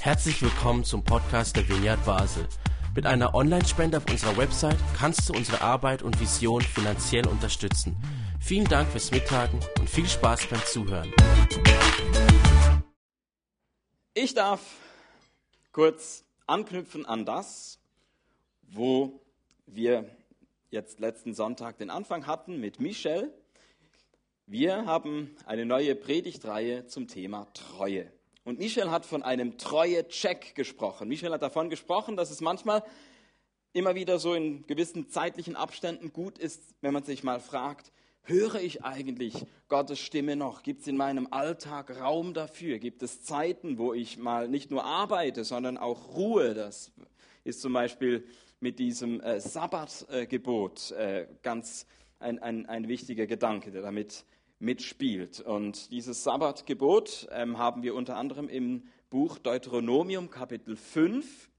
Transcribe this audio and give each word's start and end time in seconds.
Herzlich 0.00 0.40
willkommen 0.40 0.84
zum 0.84 1.02
Podcast 1.02 1.56
der 1.56 1.68
Vineyard 1.68 2.04
Basel. 2.04 2.46
Mit 2.94 3.06
einer 3.06 3.34
Online-Spende 3.34 3.98
auf 3.98 4.08
unserer 4.08 4.36
Website 4.36 4.78
kannst 4.96 5.28
du 5.28 5.34
unsere 5.34 5.60
Arbeit 5.60 6.02
und 6.02 6.20
Vision 6.20 6.62
finanziell 6.62 7.26
unterstützen. 7.26 7.96
Vielen 8.40 8.66
Dank 8.66 8.88
fürs 8.88 9.10
Mittagen 9.10 9.60
und 9.78 9.90
viel 9.90 10.06
Spaß 10.06 10.46
beim 10.46 10.60
Zuhören. 10.64 11.12
Ich 14.14 14.34
darf 14.34 14.60
kurz 15.72 16.24
anknüpfen 16.46 17.04
an 17.04 17.26
das, 17.26 17.78
wo 18.62 19.20
wir 19.66 20.08
jetzt 20.70 21.00
letzten 21.00 21.34
Sonntag 21.34 21.78
den 21.78 21.90
Anfang 21.90 22.26
hatten 22.26 22.60
mit 22.60 22.80
Michel. 22.80 23.32
Wir 24.46 24.86
haben 24.86 25.36
eine 25.44 25.66
neue 25.66 25.96
Predigtreihe 25.96 26.86
zum 26.86 27.08
Thema 27.08 27.46
Treue. 27.52 28.10
Und 28.46 28.60
Michel 28.60 28.92
hat 28.92 29.04
von 29.04 29.24
einem 29.24 29.58
Treue-Check 29.58 30.54
gesprochen. 30.54 31.08
Michel 31.08 31.32
hat 31.32 31.42
davon 31.42 31.68
gesprochen, 31.68 32.16
dass 32.16 32.30
es 32.30 32.40
manchmal 32.40 32.84
immer 33.72 33.96
wieder 33.96 34.20
so 34.20 34.34
in 34.34 34.64
gewissen 34.68 35.08
zeitlichen 35.08 35.56
Abständen 35.56 36.12
gut 36.12 36.38
ist, 36.38 36.62
wenn 36.80 36.94
man 36.94 37.02
sich 37.02 37.24
mal 37.24 37.40
fragt, 37.40 37.90
höre 38.22 38.60
ich 38.60 38.84
eigentlich 38.84 39.44
Gottes 39.66 39.98
Stimme 39.98 40.36
noch? 40.36 40.62
Gibt 40.62 40.82
es 40.82 40.86
in 40.86 40.96
meinem 40.96 41.26
Alltag 41.32 42.00
Raum 42.00 42.34
dafür? 42.34 42.78
Gibt 42.78 43.02
es 43.02 43.24
Zeiten, 43.24 43.78
wo 43.78 43.92
ich 43.92 44.16
mal 44.16 44.46
nicht 44.46 44.70
nur 44.70 44.84
arbeite, 44.84 45.42
sondern 45.42 45.76
auch 45.76 46.14
ruhe? 46.14 46.54
Das 46.54 46.92
ist 47.42 47.60
zum 47.60 47.72
Beispiel 47.72 48.28
mit 48.60 48.78
diesem 48.78 49.20
äh, 49.22 49.40
Sabbatgebot 49.40 50.92
äh, 50.92 51.26
ganz 51.42 51.88
ein, 52.20 52.38
ein, 52.38 52.66
ein 52.66 52.86
wichtiger 52.86 53.26
Gedanke, 53.26 53.72
der 53.72 53.82
damit 53.82 54.24
mitspielt. 54.58 55.40
Und 55.40 55.90
dieses 55.90 56.24
Sabbatgebot 56.24 57.28
ähm, 57.30 57.58
haben 57.58 57.82
wir 57.82 57.94
unter 57.94 58.16
anderem 58.16 58.48
im 58.48 58.84
Buch 59.10 59.38
Deuteronomium 59.38 60.30
Kapitel 60.30 60.76
5. 60.76 61.50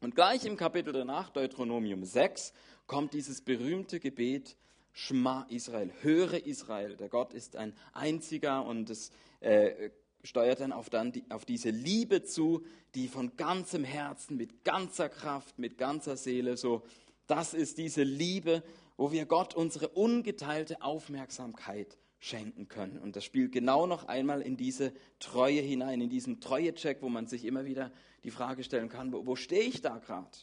Und 0.00 0.14
gleich 0.14 0.44
im 0.44 0.56
Kapitel 0.56 0.92
danach, 0.92 1.30
Deuteronomium 1.30 2.04
6, 2.04 2.52
kommt 2.86 3.14
dieses 3.14 3.40
berühmte 3.40 4.00
Gebet 4.00 4.56
Schma 4.92 5.46
Israel, 5.50 5.92
höre 6.00 6.46
Israel. 6.46 6.96
Der 6.96 7.08
Gott 7.08 7.34
ist 7.34 7.56
ein 7.56 7.74
einziger 7.92 8.64
und 8.64 8.88
es 8.88 9.10
äh, 9.40 9.90
steuert 10.22 10.60
dann 10.60 10.72
auf, 10.72 10.90
dann 10.90 11.12
auf 11.28 11.44
diese 11.44 11.70
Liebe 11.70 12.22
zu, 12.22 12.64
die 12.94 13.08
von 13.08 13.36
ganzem 13.36 13.84
Herzen, 13.84 14.36
mit 14.36 14.64
ganzer 14.64 15.08
Kraft, 15.08 15.58
mit 15.58 15.76
ganzer 15.76 16.16
Seele 16.16 16.56
so, 16.56 16.82
das 17.26 17.54
ist 17.54 17.78
diese 17.78 18.04
Liebe, 18.04 18.62
wo 18.96 19.12
wir 19.12 19.26
Gott 19.26 19.54
unsere 19.54 19.88
ungeteilte 19.88 20.80
Aufmerksamkeit 20.82 21.98
schenken 22.26 22.66
können. 22.68 22.98
Und 22.98 23.14
das 23.14 23.24
spielt 23.24 23.52
genau 23.52 23.86
noch 23.86 24.08
einmal 24.08 24.42
in 24.42 24.56
diese 24.56 24.92
Treue 25.20 25.60
hinein, 25.60 26.00
in 26.00 26.10
diesen 26.10 26.40
Treuecheck, 26.40 27.00
wo 27.00 27.08
man 27.08 27.26
sich 27.26 27.44
immer 27.44 27.64
wieder 27.64 27.92
die 28.24 28.32
Frage 28.32 28.64
stellen 28.64 28.88
kann, 28.88 29.12
wo, 29.12 29.26
wo 29.26 29.36
stehe 29.36 29.62
ich 29.62 29.80
da 29.80 29.98
gerade? 29.98 30.36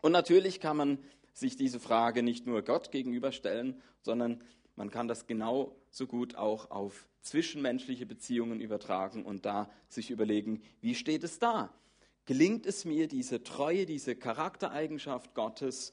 Und 0.00 0.12
natürlich 0.12 0.60
kann 0.60 0.76
man 0.76 0.98
sich 1.32 1.56
diese 1.56 1.80
Frage 1.80 2.22
nicht 2.22 2.46
nur 2.46 2.62
Gott 2.62 2.92
gegenüberstellen, 2.92 3.80
sondern 4.02 4.40
man 4.76 4.90
kann 4.90 5.08
das 5.08 5.26
genauso 5.26 6.06
gut 6.06 6.36
auch 6.36 6.70
auf 6.70 7.08
zwischenmenschliche 7.22 8.06
Beziehungen 8.06 8.60
übertragen 8.60 9.24
und 9.24 9.44
da 9.46 9.70
sich 9.88 10.10
überlegen, 10.10 10.62
wie 10.80 10.94
steht 10.94 11.24
es 11.24 11.40
da? 11.40 11.72
Gelingt 12.26 12.66
es 12.66 12.84
mir, 12.84 13.08
diese 13.08 13.42
Treue, 13.42 13.84
diese 13.84 14.14
Charaktereigenschaft 14.14 15.34
Gottes 15.34 15.92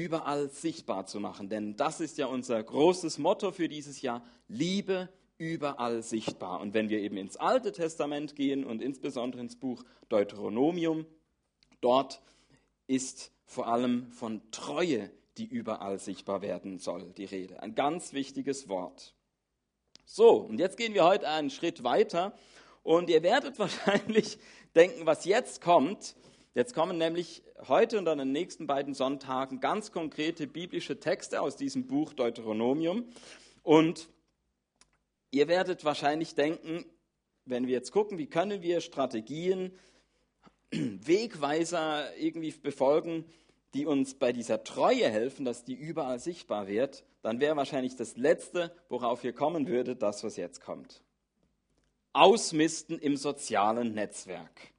überall 0.00 0.48
sichtbar 0.48 1.06
zu 1.06 1.20
machen. 1.20 1.48
Denn 1.48 1.76
das 1.76 2.00
ist 2.00 2.18
ja 2.18 2.26
unser 2.26 2.62
großes 2.62 3.18
Motto 3.18 3.52
für 3.52 3.68
dieses 3.68 4.00
Jahr, 4.00 4.24
Liebe 4.48 5.08
überall 5.38 6.02
sichtbar. 6.02 6.60
Und 6.60 6.74
wenn 6.74 6.88
wir 6.88 7.00
eben 7.00 7.16
ins 7.16 7.36
Alte 7.36 7.72
Testament 7.72 8.34
gehen 8.34 8.64
und 8.64 8.82
insbesondere 8.82 9.40
ins 9.40 9.56
Buch 9.56 9.84
Deuteronomium, 10.08 11.06
dort 11.80 12.20
ist 12.86 13.32
vor 13.44 13.68
allem 13.68 14.10
von 14.12 14.42
Treue, 14.50 15.10
die 15.36 15.46
überall 15.46 15.98
sichtbar 15.98 16.42
werden 16.42 16.78
soll, 16.78 17.12
die 17.16 17.24
Rede. 17.24 17.62
Ein 17.62 17.74
ganz 17.74 18.12
wichtiges 18.12 18.68
Wort. 18.68 19.14
So, 20.04 20.36
und 20.36 20.58
jetzt 20.58 20.76
gehen 20.76 20.94
wir 20.94 21.04
heute 21.04 21.28
einen 21.28 21.50
Schritt 21.50 21.84
weiter 21.84 22.34
und 22.82 23.08
ihr 23.10 23.22
werdet 23.22 23.58
wahrscheinlich 23.58 24.38
denken, 24.74 25.06
was 25.06 25.24
jetzt 25.24 25.60
kommt, 25.60 26.16
Jetzt 26.52 26.74
kommen 26.74 26.98
nämlich 26.98 27.44
heute 27.68 27.96
und 27.96 28.08
an 28.08 28.18
den 28.18 28.32
nächsten 28.32 28.66
beiden 28.66 28.92
Sonntagen 28.92 29.60
ganz 29.60 29.92
konkrete 29.92 30.48
biblische 30.48 30.98
Texte 30.98 31.40
aus 31.40 31.54
diesem 31.54 31.86
Buch 31.86 32.12
Deuteronomium. 32.12 33.04
Und 33.62 34.08
ihr 35.30 35.46
werdet 35.46 35.84
wahrscheinlich 35.84 36.34
denken, 36.34 36.84
wenn 37.44 37.68
wir 37.68 37.74
jetzt 37.74 37.92
gucken, 37.92 38.18
wie 38.18 38.26
können 38.26 38.62
wir 38.62 38.80
Strategien, 38.80 39.78
Wegweiser 40.72 42.16
irgendwie 42.16 42.50
befolgen, 42.50 43.26
die 43.72 43.86
uns 43.86 44.14
bei 44.14 44.32
dieser 44.32 44.64
Treue 44.64 45.08
helfen, 45.08 45.44
dass 45.44 45.62
die 45.62 45.74
überall 45.74 46.18
sichtbar 46.18 46.66
wird, 46.66 47.04
dann 47.22 47.38
wäre 47.38 47.54
wahrscheinlich 47.54 47.94
das 47.94 48.16
Letzte, 48.16 48.74
worauf 48.88 49.22
ihr 49.22 49.32
kommen 49.32 49.68
würdet, 49.68 50.02
das, 50.02 50.24
was 50.24 50.36
jetzt 50.36 50.60
kommt. 50.60 51.00
Ausmisten 52.12 52.98
im 52.98 53.16
sozialen 53.16 53.94
Netzwerk. 53.94 54.72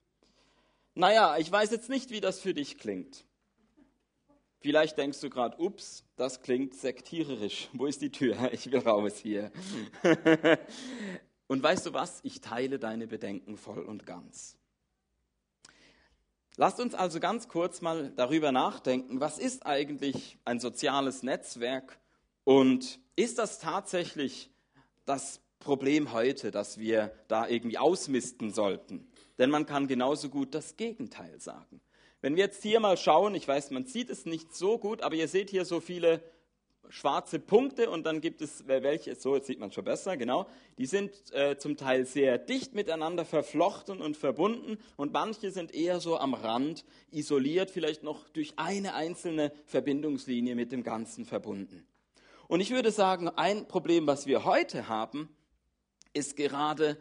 Naja, 0.93 1.37
ich 1.37 1.51
weiß 1.51 1.71
jetzt 1.71 1.89
nicht, 1.89 2.09
wie 2.11 2.21
das 2.21 2.39
für 2.39 2.53
dich 2.53 2.77
klingt. 2.77 3.25
Vielleicht 4.59 4.97
denkst 4.97 5.19
du 5.21 5.29
gerade, 5.29 5.57
ups, 5.59 6.03
das 6.17 6.41
klingt 6.41 6.75
sektiererisch. 6.75 7.69
Wo 7.73 7.85
ist 7.85 8.01
die 8.01 8.11
Tür? 8.11 8.37
Ich 8.51 8.71
will 8.71 8.79
raus 8.79 9.17
hier. 9.17 9.51
und 11.47 11.63
weißt 11.63 11.87
du 11.87 11.93
was? 11.93 12.19
Ich 12.23 12.41
teile 12.41 12.77
deine 12.77 13.07
Bedenken 13.07 13.57
voll 13.57 13.83
und 13.83 14.05
ganz. 14.05 14.57
Lasst 16.57 16.79
uns 16.79 16.93
also 16.93 17.19
ganz 17.19 17.47
kurz 17.47 17.81
mal 17.81 18.11
darüber 18.11 18.51
nachdenken, 18.51 19.21
was 19.21 19.39
ist 19.39 19.65
eigentlich 19.65 20.37
ein 20.43 20.59
soziales 20.59 21.23
Netzwerk 21.23 21.97
und 22.43 22.99
ist 23.15 23.39
das 23.39 23.59
tatsächlich 23.59 24.51
das 25.05 25.41
Problem 25.59 26.11
heute, 26.11 26.51
dass 26.51 26.77
wir 26.77 27.13
da 27.29 27.47
irgendwie 27.47 27.77
ausmisten 27.77 28.51
sollten? 28.51 29.10
Denn 29.37 29.49
man 29.49 29.65
kann 29.65 29.87
genauso 29.87 30.29
gut 30.29 30.53
das 30.53 30.77
Gegenteil 30.77 31.39
sagen. 31.39 31.81
Wenn 32.21 32.35
wir 32.35 32.43
jetzt 32.43 32.61
hier 32.61 32.79
mal 32.79 32.97
schauen, 32.97 33.33
ich 33.33 33.47
weiß, 33.47 33.71
man 33.71 33.85
sieht 33.85 34.09
es 34.09 34.25
nicht 34.25 34.53
so 34.53 34.77
gut, 34.77 35.01
aber 35.01 35.15
ihr 35.15 35.27
seht 35.27 35.49
hier 35.49 35.65
so 35.65 35.79
viele 35.79 36.21
schwarze 36.91 37.39
Punkte 37.39 37.89
und 37.89 38.05
dann 38.05 38.21
gibt 38.21 38.41
es 38.41 38.67
welche, 38.67 39.15
so 39.15 39.35
jetzt 39.35 39.47
sieht 39.47 39.59
man 39.59 39.71
schon 39.71 39.85
besser, 39.85 40.17
genau, 40.17 40.47
die 40.77 40.85
sind 40.85 41.11
äh, 41.33 41.57
zum 41.57 41.77
Teil 41.77 42.05
sehr 42.05 42.37
dicht 42.37 42.73
miteinander 42.73 43.25
verflochten 43.25 44.01
und 44.01 44.17
verbunden 44.17 44.77
und 44.97 45.13
manche 45.13 45.51
sind 45.51 45.73
eher 45.73 45.99
so 45.99 46.17
am 46.17 46.33
Rand 46.33 46.85
isoliert, 47.09 47.71
vielleicht 47.71 48.03
noch 48.03 48.27
durch 48.29 48.53
eine 48.57 48.93
einzelne 48.93 49.51
Verbindungslinie 49.65 50.55
mit 50.55 50.71
dem 50.71 50.83
Ganzen 50.83 51.25
verbunden. 51.25 51.87
Und 52.47 52.59
ich 52.59 52.71
würde 52.71 52.91
sagen, 52.91 53.29
ein 53.29 53.67
Problem, 53.67 54.07
was 54.07 54.27
wir 54.27 54.43
heute 54.43 54.89
haben, 54.89 55.29
ist 56.13 56.35
gerade 56.35 56.97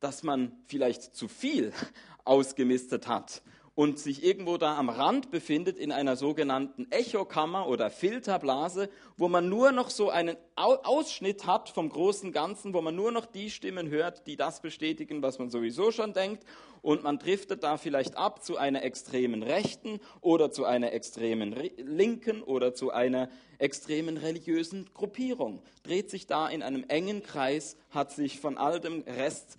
dass 0.00 0.22
man 0.22 0.52
vielleicht 0.66 1.14
zu 1.14 1.28
viel 1.28 1.72
ausgemistet 2.24 3.08
hat 3.08 3.42
und 3.78 4.00
sich 4.00 4.24
irgendwo 4.24 4.56
da 4.56 4.76
am 4.76 4.88
Rand 4.88 5.30
befindet 5.30 5.78
in 5.78 5.92
einer 5.92 6.16
sogenannten 6.16 6.90
Echokammer 6.90 7.68
oder 7.68 7.90
Filterblase, 7.90 8.90
wo 9.16 9.28
man 9.28 9.48
nur 9.48 9.70
noch 9.70 9.90
so 9.90 10.10
einen 10.10 10.36
Ausschnitt 10.56 11.46
hat 11.46 11.68
vom 11.68 11.88
großen 11.88 12.32
Ganzen, 12.32 12.74
wo 12.74 12.82
man 12.82 12.96
nur 12.96 13.12
noch 13.12 13.24
die 13.24 13.50
Stimmen 13.50 13.88
hört, 13.88 14.26
die 14.26 14.34
das 14.34 14.62
bestätigen, 14.62 15.22
was 15.22 15.38
man 15.38 15.48
sowieso 15.48 15.92
schon 15.92 16.12
denkt. 16.12 16.42
Und 16.82 17.04
man 17.04 17.20
driftet 17.20 17.62
da 17.62 17.76
vielleicht 17.76 18.16
ab 18.16 18.42
zu 18.42 18.56
einer 18.56 18.82
extremen 18.82 19.44
Rechten 19.44 20.00
oder 20.22 20.50
zu 20.50 20.64
einer 20.64 20.92
extremen 20.92 21.54
Linken 21.76 22.42
oder 22.42 22.74
zu 22.74 22.90
einer 22.90 23.28
extremen 23.58 24.16
religiösen 24.16 24.90
Gruppierung. 24.92 25.62
Dreht 25.84 26.10
sich 26.10 26.26
da 26.26 26.48
in 26.48 26.64
einem 26.64 26.84
engen 26.88 27.22
Kreis, 27.22 27.76
hat 27.90 28.10
sich 28.10 28.40
von 28.40 28.58
all 28.58 28.80
dem 28.80 29.02
Rest 29.02 29.56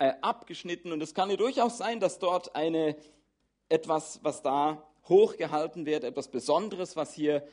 äh, 0.00 0.14
abgeschnitten. 0.22 0.92
Und 0.92 1.02
es 1.02 1.14
kann 1.14 1.30
ja 1.30 1.36
durchaus 1.36 1.78
sein, 1.78 2.00
dass 2.00 2.18
dort 2.18 2.56
eine, 2.56 2.96
etwas, 3.68 4.18
was 4.22 4.42
da 4.42 4.82
hochgehalten 5.08 5.86
wird, 5.86 6.04
etwas 6.04 6.28
Besonderes, 6.28 6.96
was 6.96 7.12
hier 7.12 7.46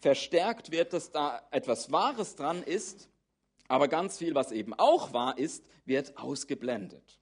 verstärkt 0.00 0.70
wird, 0.70 0.92
dass 0.94 1.12
da 1.12 1.42
etwas 1.50 1.92
Wahres 1.92 2.34
dran 2.34 2.62
ist. 2.62 3.08
Aber 3.68 3.88
ganz 3.88 4.18
viel, 4.18 4.34
was 4.34 4.52
eben 4.52 4.74
auch 4.74 5.12
wahr 5.12 5.38
ist, 5.38 5.64
wird 5.84 6.16
ausgeblendet. 6.16 7.20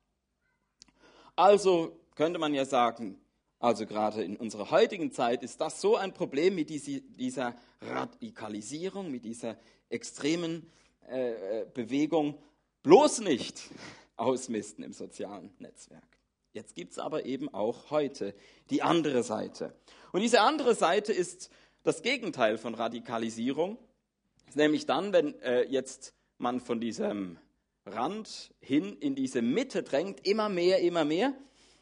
Also 1.34 1.99
könnte 2.14 2.38
man 2.38 2.55
ja 2.55 2.64
sagen, 2.64 3.20
also 3.58 3.87
gerade 3.87 4.22
in 4.22 4.37
unserer 4.37 4.70
heutigen 4.70 5.11
Zeit 5.11 5.43
ist 5.43 5.61
das 5.61 5.81
so 5.81 5.96
ein 5.96 6.14
Problem 6.14 6.55
mit 6.55 6.70
dieser 6.70 7.55
Radikalisierung, 7.81 9.11
mit 9.11 9.25
dieser 9.25 9.56
extremen 9.88 10.70
äh, 11.08 11.62
äh 11.62 11.67
Bewegung. 11.72 12.38
Bloß 12.82 13.21
nicht 13.21 13.61
ausmisten 14.17 14.85
im 14.85 14.93
sozialen 14.93 15.53
Netzwerk. 15.59 16.03
Jetzt 16.53 16.75
gibt 16.75 16.93
es 16.93 16.99
aber 16.99 17.27
eben 17.27 17.53
auch 17.53 17.91
heute 17.91 18.35
die 18.71 18.82
andere 18.82 19.23
Seite. 19.23 19.75
Und 20.12 20.21
diese 20.21 20.41
andere 20.41 20.75
Seite 20.75 21.12
ist 21.12 21.50
das 21.82 22.03
Gegenteil 22.03 22.59
von 22.59 22.75
Radikalisierung, 22.75 23.79
nämlich 24.55 24.87
dann, 24.87 25.12
wenn 25.12 25.38
äh, 25.43 25.62
jetzt 25.65 26.15
man 26.38 26.61
von 26.61 26.81
diesem 26.81 27.38
Rand 27.87 28.53
hin 28.61 28.97
in 28.99 29.15
diese 29.15 29.43
Mitte 29.43 29.82
drängt, 29.82 30.27
immer 30.27 30.49
mehr, 30.49 30.81
immer 30.81 31.05
mehr. 31.05 31.35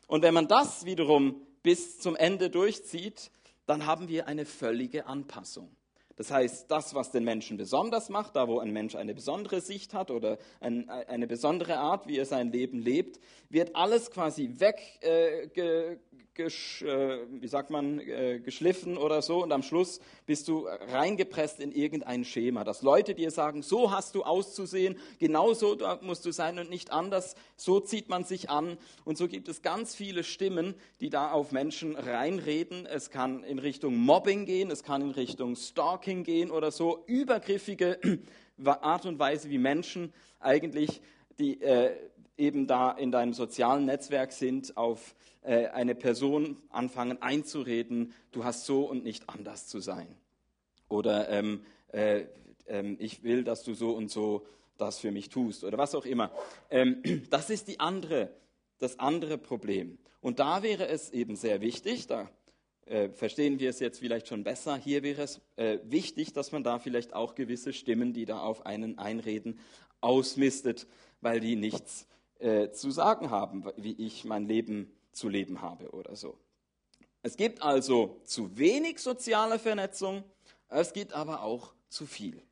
Und 0.06 0.22
wenn 0.22 0.34
man 0.34 0.48
das 0.48 0.84
wiederum 0.84 1.46
bis 1.62 1.98
zum 1.98 2.16
Ende 2.16 2.50
durchzieht, 2.50 3.30
dann 3.66 3.86
haben 3.86 4.08
wir 4.08 4.26
eine 4.26 4.46
völlige 4.46 5.06
Anpassung. 5.06 5.74
Das 6.18 6.32
heißt, 6.32 6.68
das, 6.68 6.94
was 6.94 7.12
den 7.12 7.22
Menschen 7.22 7.56
besonders 7.56 8.08
macht, 8.08 8.34
da 8.34 8.48
wo 8.48 8.58
ein 8.58 8.72
Mensch 8.72 8.96
eine 8.96 9.14
besondere 9.14 9.60
Sicht 9.60 9.94
hat 9.94 10.10
oder 10.10 10.36
ein, 10.60 10.90
eine 10.90 11.28
besondere 11.28 11.78
Art, 11.78 12.08
wie 12.08 12.18
er 12.18 12.26
sein 12.26 12.50
Leben 12.50 12.80
lebt, 12.80 13.20
wird 13.50 13.76
alles 13.76 14.10
quasi 14.10 14.50
weg 14.58 14.80
äh, 15.00 15.96
gesch, 16.34 16.82
äh, 16.82 17.18
wie 17.30 17.48
sagt 17.48 17.70
man, 17.70 17.98
äh, 17.98 18.40
geschliffen 18.40 18.96
oder 18.96 19.22
so 19.22 19.42
und 19.42 19.52
am 19.52 19.62
Schluss 19.62 20.00
bist 20.24 20.48
du 20.48 20.66
reingepresst 20.66 21.60
in 21.60 21.72
irgendein 21.72 22.24
Schema. 22.24 22.64
Dass 22.64 22.82
Leute 22.82 23.14
dir 23.14 23.30
sagen, 23.30 23.62
so 23.62 23.90
hast 23.90 24.14
du 24.14 24.22
auszusehen, 24.22 24.96
genau 25.18 25.52
so 25.52 25.76
musst 26.00 26.24
du 26.24 26.32
sein 26.32 26.58
und 26.58 26.70
nicht 26.70 26.92
anders, 26.92 27.34
so 27.56 27.80
zieht 27.80 28.08
man 28.08 28.24
sich 28.24 28.50
an. 28.50 28.78
Und 29.04 29.18
so 29.18 29.26
gibt 29.28 29.48
es 29.48 29.62
ganz 29.62 29.94
viele 29.94 30.22
Stimmen, 30.22 30.74
die 31.00 31.10
da 31.10 31.32
auf 31.32 31.52
Menschen 31.52 31.96
reinreden. 31.96 32.86
Es 32.86 33.10
kann 33.10 33.42
in 33.42 33.58
Richtung 33.58 33.96
Mobbing 33.96 34.46
gehen, 34.46 34.70
es 34.70 34.84
kann 34.84 35.02
in 35.02 35.10
Richtung 35.10 35.56
Stalking 35.56 36.22
gehen 36.22 36.50
oder 36.50 36.70
so. 36.70 37.02
Übergriffige 37.06 37.98
Art 38.64 39.06
und 39.06 39.18
Weise, 39.18 39.50
wie 39.50 39.58
Menschen 39.58 40.12
eigentlich 40.40 41.00
die 41.38 41.60
äh, 41.62 41.96
eben 42.38 42.66
da 42.66 42.92
in 42.92 43.10
deinem 43.10 43.34
sozialen 43.34 43.84
Netzwerk 43.84 44.32
sind, 44.32 44.76
auf 44.76 45.14
äh, 45.42 45.66
eine 45.66 45.94
Person 45.94 46.56
anfangen 46.70 47.20
einzureden, 47.20 48.14
du 48.32 48.44
hast 48.44 48.64
so 48.64 48.84
und 48.84 49.04
nicht 49.04 49.28
anders 49.28 49.66
zu 49.66 49.80
sein. 49.80 50.06
Oder 50.88 51.28
ähm, 51.28 51.64
äh, 51.92 52.24
äh, 52.66 52.96
ich 52.98 53.22
will, 53.22 53.44
dass 53.44 53.62
du 53.64 53.74
so 53.74 53.90
und 53.90 54.10
so 54.10 54.46
das 54.76 54.98
für 54.98 55.10
mich 55.10 55.28
tust 55.28 55.64
oder 55.64 55.76
was 55.76 55.94
auch 55.94 56.06
immer. 56.06 56.30
Ähm, 56.70 57.02
das 57.30 57.50
ist 57.50 57.68
die 57.68 57.80
andere, 57.80 58.30
das 58.78 58.98
andere 58.98 59.38
Problem. 59.38 59.98
Und 60.20 60.38
da 60.38 60.62
wäre 60.62 60.88
es 60.88 61.10
eben 61.10 61.36
sehr 61.36 61.60
wichtig, 61.60 62.06
da 62.06 62.30
äh, 62.86 63.10
verstehen 63.10 63.58
wir 63.58 63.70
es 63.70 63.80
jetzt 63.80 63.98
vielleicht 63.98 64.28
schon 64.28 64.44
besser, 64.44 64.76
hier 64.76 65.02
wäre 65.02 65.22
es 65.22 65.40
äh, 65.56 65.78
wichtig, 65.84 66.32
dass 66.32 66.52
man 66.52 66.64
da 66.64 66.78
vielleicht 66.78 67.12
auch 67.12 67.34
gewisse 67.34 67.72
Stimmen, 67.72 68.12
die 68.12 68.24
da 68.24 68.40
auf 68.40 68.66
einen 68.66 68.98
einreden, 68.98 69.58
ausmistet, 70.00 70.86
weil 71.20 71.40
die 71.40 71.56
nichts 71.56 72.06
äh, 72.38 72.70
zu 72.70 72.90
sagen 72.90 73.30
haben, 73.30 73.64
wie 73.76 73.94
ich 74.04 74.24
mein 74.24 74.46
Leben 74.46 74.92
zu 75.12 75.28
leben 75.28 75.60
habe 75.60 75.90
oder 75.90 76.16
so. 76.16 76.38
Es 77.22 77.36
gibt 77.36 77.62
also 77.62 78.20
zu 78.24 78.56
wenig 78.56 79.00
soziale 79.00 79.58
Vernetzung, 79.58 80.22
es 80.68 80.92
gibt 80.92 81.12
aber 81.12 81.42
auch 81.42 81.72
zu 81.88 82.06
viel. 82.06 82.42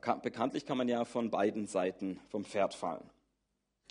Kann, 0.00 0.22
bekanntlich 0.22 0.64
kann 0.64 0.78
man 0.78 0.88
ja 0.88 1.04
von 1.04 1.30
beiden 1.30 1.66
Seiten 1.66 2.18
vom 2.30 2.44
Pferd 2.44 2.74
fallen. 2.74 3.08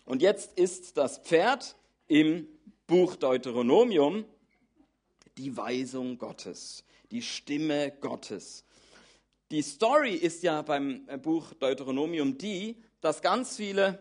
Und 0.05 0.21
jetzt 0.21 0.57
ist 0.57 0.97
das 0.97 1.19
Pferd 1.19 1.75
im 2.07 2.47
Buch 2.87 3.15
Deuteronomium 3.15 4.25
die 5.37 5.55
Weisung 5.55 6.17
Gottes, 6.17 6.83
die 7.11 7.21
Stimme 7.21 7.93
Gottes. 8.01 8.65
Die 9.51 9.61
Story 9.61 10.15
ist 10.15 10.43
ja 10.43 10.61
beim 10.63 11.05
Buch 11.21 11.53
Deuteronomium 11.53 12.37
die, 12.37 12.81
dass 12.99 13.21
ganz 13.21 13.55
viele 13.57 13.99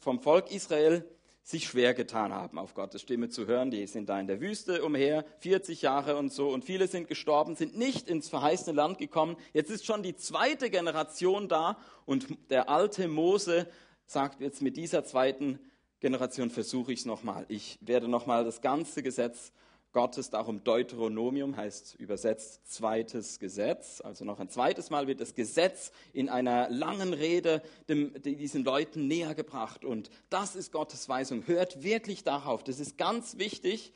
vom 0.00 0.20
Volk 0.20 0.50
Israel 0.50 1.04
sich 1.42 1.66
schwer 1.66 1.94
getan 1.94 2.32
haben, 2.32 2.58
auf 2.58 2.74
Gottes 2.74 3.00
Stimme 3.00 3.30
zu 3.30 3.46
hören. 3.46 3.70
Die 3.70 3.86
sind 3.86 4.10
da 4.10 4.20
in 4.20 4.26
der 4.26 4.40
Wüste 4.40 4.84
umher, 4.84 5.24
40 5.38 5.80
Jahre 5.80 6.16
und 6.16 6.30
so, 6.30 6.50
und 6.50 6.64
viele 6.64 6.88
sind 6.88 7.08
gestorben, 7.08 7.56
sind 7.56 7.76
nicht 7.76 8.06
ins 8.08 8.28
verheißene 8.28 8.76
Land 8.76 8.98
gekommen. 8.98 9.36
Jetzt 9.54 9.70
ist 9.70 9.86
schon 9.86 10.02
die 10.02 10.14
zweite 10.14 10.68
Generation 10.68 11.48
da 11.48 11.78
und 12.04 12.26
der 12.50 12.68
alte 12.68 13.08
Mose 13.08 13.66
sagt 14.04 14.40
jetzt 14.42 14.60
mit 14.60 14.76
dieser 14.76 15.04
zweiten 15.04 15.58
Generation 16.00 16.50
versuche 16.50 16.92
ich 16.92 17.00
es 17.00 17.06
nochmal. 17.06 17.46
Ich 17.48 17.78
werde 17.80 18.08
nochmal 18.08 18.44
das 18.44 18.60
ganze 18.60 19.02
Gesetz 19.02 19.52
Gottes, 19.92 20.30
darum 20.30 20.62
Deuteronomium 20.64 21.56
heißt 21.56 21.94
übersetzt 21.96 22.70
zweites 22.70 23.38
Gesetz. 23.38 24.00
Also 24.00 24.24
noch 24.24 24.38
ein 24.38 24.50
zweites 24.50 24.90
Mal 24.90 25.06
wird 25.06 25.20
das 25.20 25.34
Gesetz 25.34 25.92
in 26.12 26.28
einer 26.28 26.68
langen 26.68 27.14
Rede 27.14 27.62
dem, 27.88 28.12
diesen 28.22 28.64
Leuten 28.64 29.06
näher 29.08 29.34
gebracht. 29.34 29.84
Und 29.84 30.10
das 30.28 30.56
ist 30.56 30.72
Gottes 30.72 31.08
Weisung. 31.08 31.46
Hört 31.46 31.82
wirklich 31.82 32.22
darauf. 32.22 32.62
Das 32.62 32.80
ist 32.80 32.98
ganz 32.98 33.38
wichtig. 33.38 33.92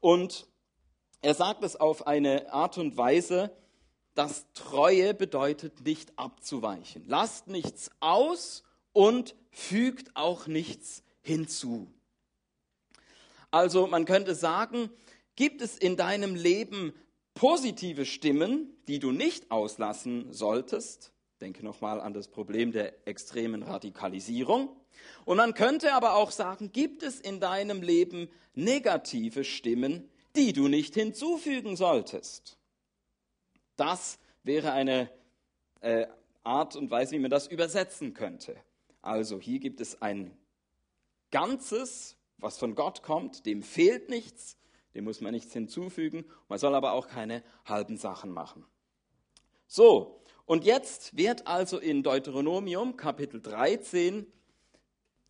Und 0.00 0.46
er 1.20 1.34
sagt 1.34 1.62
es 1.64 1.76
auf 1.76 2.06
eine 2.06 2.52
Art 2.52 2.78
und 2.78 2.96
Weise, 2.96 3.50
dass 4.14 4.46
Treue 4.54 5.12
bedeutet, 5.12 5.82
nicht 5.84 6.18
abzuweichen. 6.18 7.04
Lasst 7.06 7.48
nichts 7.48 7.90
aus 8.00 8.64
und 8.92 9.34
fügt 9.50 10.16
auch 10.16 10.46
nichts 10.46 11.02
hinzu. 11.20 11.86
Also 13.50 13.86
man 13.86 14.06
könnte 14.06 14.34
sagen, 14.34 14.90
Gibt 15.36 15.60
es 15.60 15.76
in 15.76 15.96
deinem 15.96 16.34
Leben 16.34 16.94
positive 17.34 18.06
Stimmen, 18.06 18.74
die 18.88 18.98
du 18.98 19.12
nicht 19.12 19.50
auslassen 19.50 20.32
solltest? 20.32 21.12
Denke 21.40 21.62
nochmal 21.62 22.00
an 22.00 22.14
das 22.14 22.28
Problem 22.28 22.72
der 22.72 23.06
extremen 23.06 23.62
Radikalisierung. 23.62 24.74
Und 25.26 25.36
man 25.36 25.52
könnte 25.52 25.92
aber 25.92 26.14
auch 26.14 26.30
sagen, 26.30 26.72
gibt 26.72 27.02
es 27.02 27.20
in 27.20 27.38
deinem 27.38 27.82
Leben 27.82 28.28
negative 28.54 29.44
Stimmen, 29.44 30.08
die 30.34 30.54
du 30.54 30.68
nicht 30.68 30.94
hinzufügen 30.94 31.76
solltest? 31.76 32.58
Das 33.76 34.18
wäre 34.42 34.72
eine 34.72 35.10
äh, 35.80 36.06
Art 36.42 36.76
und 36.76 36.90
Weise, 36.90 37.12
wie 37.12 37.18
man 37.18 37.30
das 37.30 37.46
übersetzen 37.46 38.14
könnte. 38.14 38.56
Also 39.02 39.38
hier 39.38 39.58
gibt 39.58 39.82
es 39.82 40.00
ein 40.00 40.34
Ganzes, 41.30 42.16
was 42.38 42.56
von 42.56 42.74
Gott 42.74 43.02
kommt, 43.02 43.44
dem 43.44 43.62
fehlt 43.62 44.08
nichts, 44.08 44.56
dem 44.96 45.04
muss 45.04 45.20
man 45.20 45.32
nichts 45.32 45.52
hinzufügen. 45.52 46.24
Man 46.48 46.58
soll 46.58 46.74
aber 46.74 46.92
auch 46.92 47.06
keine 47.06 47.42
halben 47.66 47.96
Sachen 47.96 48.30
machen. 48.30 48.64
So, 49.66 50.22
und 50.46 50.64
jetzt 50.64 51.16
wird 51.16 51.46
also 51.46 51.78
in 51.78 52.02
Deuteronomium 52.02 52.96
Kapitel 52.96 53.42
13 53.42 54.26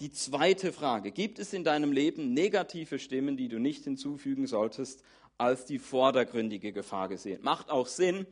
die 0.00 0.12
zweite 0.12 0.72
Frage. 0.72 1.10
Gibt 1.10 1.38
es 1.38 1.52
in 1.52 1.64
deinem 1.64 1.90
Leben 1.90 2.32
negative 2.32 2.98
Stimmen, 2.98 3.36
die 3.36 3.48
du 3.48 3.58
nicht 3.58 3.84
hinzufügen 3.84 4.46
solltest, 4.46 5.02
als 5.36 5.64
die 5.64 5.78
vordergründige 5.78 6.72
Gefahr 6.72 7.08
gesehen? 7.08 7.42
Macht 7.42 7.70
auch 7.70 7.88
Sinn, 7.88 8.26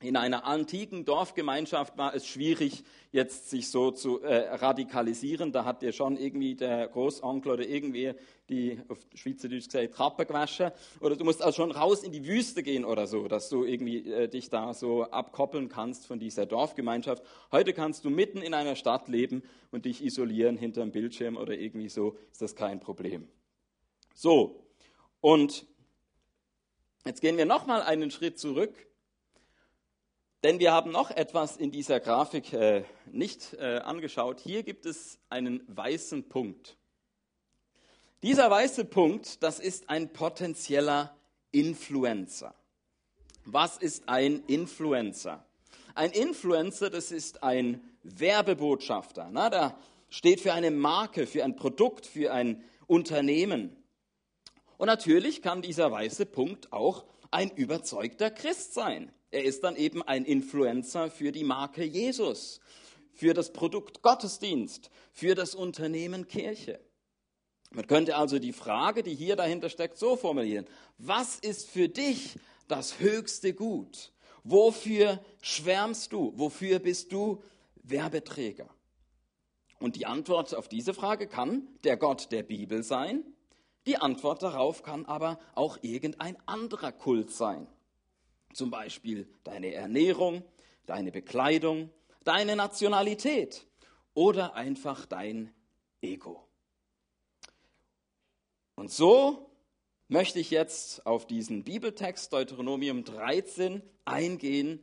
in 0.00 0.16
einer 0.16 0.44
antiken 0.44 1.06
Dorfgemeinschaft 1.06 1.96
war 1.96 2.14
es 2.14 2.26
schwierig, 2.26 2.84
jetzt 3.12 3.48
sich 3.48 3.70
so 3.70 3.90
zu 3.90 4.20
äh, 4.20 4.54
radikalisieren. 4.56 5.52
Da 5.52 5.64
hat 5.64 5.80
dir 5.80 5.92
schon 5.92 6.18
irgendwie 6.18 6.54
der 6.54 6.88
Großonkel 6.88 7.52
oder 7.52 7.66
irgendwie 7.66 8.12
die, 8.50 8.78
auf 8.88 8.98
Schweizerdeutsch 9.14 9.66
gesagt, 9.66 9.94
Trappe 9.94 10.26
gewaschen. 10.26 10.70
Oder 11.00 11.16
du 11.16 11.24
musst 11.24 11.40
also 11.40 11.56
schon 11.56 11.70
raus 11.70 12.02
in 12.02 12.12
die 12.12 12.26
Wüste 12.26 12.62
gehen 12.62 12.84
oder 12.84 13.06
so, 13.06 13.26
dass 13.26 13.48
du 13.48 13.64
irgendwie 13.64 14.12
äh, 14.12 14.28
dich 14.28 14.50
da 14.50 14.74
so 14.74 15.04
abkoppeln 15.04 15.70
kannst 15.70 16.06
von 16.06 16.18
dieser 16.18 16.44
Dorfgemeinschaft. 16.44 17.22
Heute 17.50 17.72
kannst 17.72 18.04
du 18.04 18.10
mitten 18.10 18.42
in 18.42 18.52
einer 18.52 18.76
Stadt 18.76 19.08
leben 19.08 19.42
und 19.70 19.86
dich 19.86 20.04
isolieren 20.04 20.58
hinter 20.58 20.82
einem 20.82 20.92
Bildschirm 20.92 21.38
oder 21.38 21.54
irgendwie 21.54 21.88
so, 21.88 22.18
ist 22.30 22.42
das 22.42 22.54
kein 22.54 22.80
Problem. 22.80 23.28
So, 24.14 24.62
und 25.22 25.64
jetzt 27.06 27.22
gehen 27.22 27.38
wir 27.38 27.46
nochmal 27.46 27.80
einen 27.80 28.10
Schritt 28.10 28.38
zurück 28.38 28.85
denn 30.46 30.60
wir 30.60 30.70
haben 30.70 30.92
noch 30.92 31.10
etwas 31.10 31.56
in 31.56 31.72
dieser 31.72 31.98
Grafik 31.98 32.52
äh, 32.52 32.84
nicht 33.10 33.54
äh, 33.54 33.78
angeschaut. 33.78 34.38
Hier 34.38 34.62
gibt 34.62 34.86
es 34.86 35.18
einen 35.28 35.60
weißen 35.66 36.28
Punkt. 36.28 36.76
Dieser 38.22 38.48
weiße 38.48 38.84
Punkt, 38.84 39.42
das 39.42 39.58
ist 39.58 39.90
ein 39.90 40.12
potenzieller 40.12 41.16
Influencer. 41.50 42.54
Was 43.44 43.76
ist 43.78 44.08
ein 44.08 44.44
Influencer? 44.46 45.44
Ein 45.96 46.12
Influencer, 46.12 46.90
das 46.90 47.10
ist 47.10 47.42
ein 47.42 47.80
Werbebotschafter. 48.04 49.28
Na, 49.32 49.50
der 49.50 49.76
steht 50.10 50.40
für 50.40 50.52
eine 50.52 50.70
Marke, 50.70 51.26
für 51.26 51.42
ein 51.42 51.56
Produkt, 51.56 52.06
für 52.06 52.32
ein 52.32 52.62
Unternehmen. 52.86 53.76
Und 54.76 54.86
natürlich 54.86 55.42
kann 55.42 55.60
dieser 55.60 55.90
weiße 55.90 56.24
Punkt 56.24 56.72
auch 56.72 57.04
ein 57.32 57.50
überzeugter 57.50 58.30
Christ 58.30 58.74
sein. 58.74 59.10
Er 59.30 59.44
ist 59.44 59.64
dann 59.64 59.76
eben 59.76 60.02
ein 60.02 60.24
Influencer 60.24 61.10
für 61.10 61.32
die 61.32 61.44
Marke 61.44 61.84
Jesus, 61.84 62.60
für 63.12 63.34
das 63.34 63.52
Produkt 63.52 64.02
Gottesdienst, 64.02 64.90
für 65.12 65.34
das 65.34 65.54
Unternehmen 65.54 66.28
Kirche. 66.28 66.80
Man 67.70 67.86
könnte 67.86 68.16
also 68.16 68.38
die 68.38 68.52
Frage, 68.52 69.02
die 69.02 69.14
hier 69.14 69.36
dahinter 69.36 69.68
steckt, 69.68 69.98
so 69.98 70.16
formulieren. 70.16 70.66
Was 70.98 71.38
ist 71.38 71.68
für 71.68 71.88
dich 71.88 72.36
das 72.68 73.00
höchste 73.00 73.52
Gut? 73.52 74.12
Wofür 74.44 75.20
schwärmst 75.40 76.12
du? 76.12 76.32
Wofür 76.36 76.78
bist 76.78 77.10
du 77.12 77.42
Werbeträger? 77.82 78.68
Und 79.80 79.96
die 79.96 80.06
Antwort 80.06 80.54
auf 80.54 80.68
diese 80.68 80.94
Frage 80.94 81.26
kann 81.26 81.68
der 81.84 81.96
Gott 81.96 82.30
der 82.32 82.42
Bibel 82.42 82.82
sein. 82.82 83.24
Die 83.86 83.96
Antwort 83.96 84.42
darauf 84.42 84.82
kann 84.82 85.04
aber 85.04 85.38
auch 85.54 85.78
irgendein 85.82 86.36
anderer 86.46 86.92
Kult 86.92 87.30
sein. 87.30 87.66
Zum 88.56 88.70
Beispiel 88.70 89.28
deine 89.44 89.74
Ernährung, 89.74 90.42
deine 90.86 91.12
Bekleidung, 91.12 91.90
deine 92.24 92.56
Nationalität 92.56 93.66
oder 94.14 94.54
einfach 94.54 95.04
dein 95.04 95.52
Ego. 96.00 96.42
Und 98.74 98.90
so 98.90 99.50
möchte 100.08 100.40
ich 100.40 100.50
jetzt 100.50 101.04
auf 101.04 101.26
diesen 101.26 101.64
Bibeltext 101.64 102.32
Deuteronomium 102.32 103.04
13 103.04 103.82
eingehen 104.06 104.82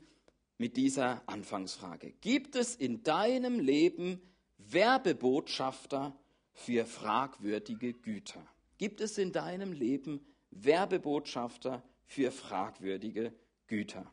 mit 0.60 0.78
dieser 0.78 1.24
Anfangsfrage. 1.26 2.14
Gibt 2.22 2.56
es 2.56 2.76
in 2.76 3.02
deinem 3.02 3.60
Leben 3.60 4.22
Werbebotschafter 4.60 6.16
für 6.52 6.86
fragwürdige 6.86 7.96
Güter? 7.96 8.46
Gibt 8.78 9.02
es 9.02 9.18
in 9.18 9.32
deinem 9.32 9.74
Leben 9.74 10.24
Werbebotschafter 10.52 11.82
für 12.06 12.30
fragwürdige 12.30 13.34
Güter? 13.74 14.06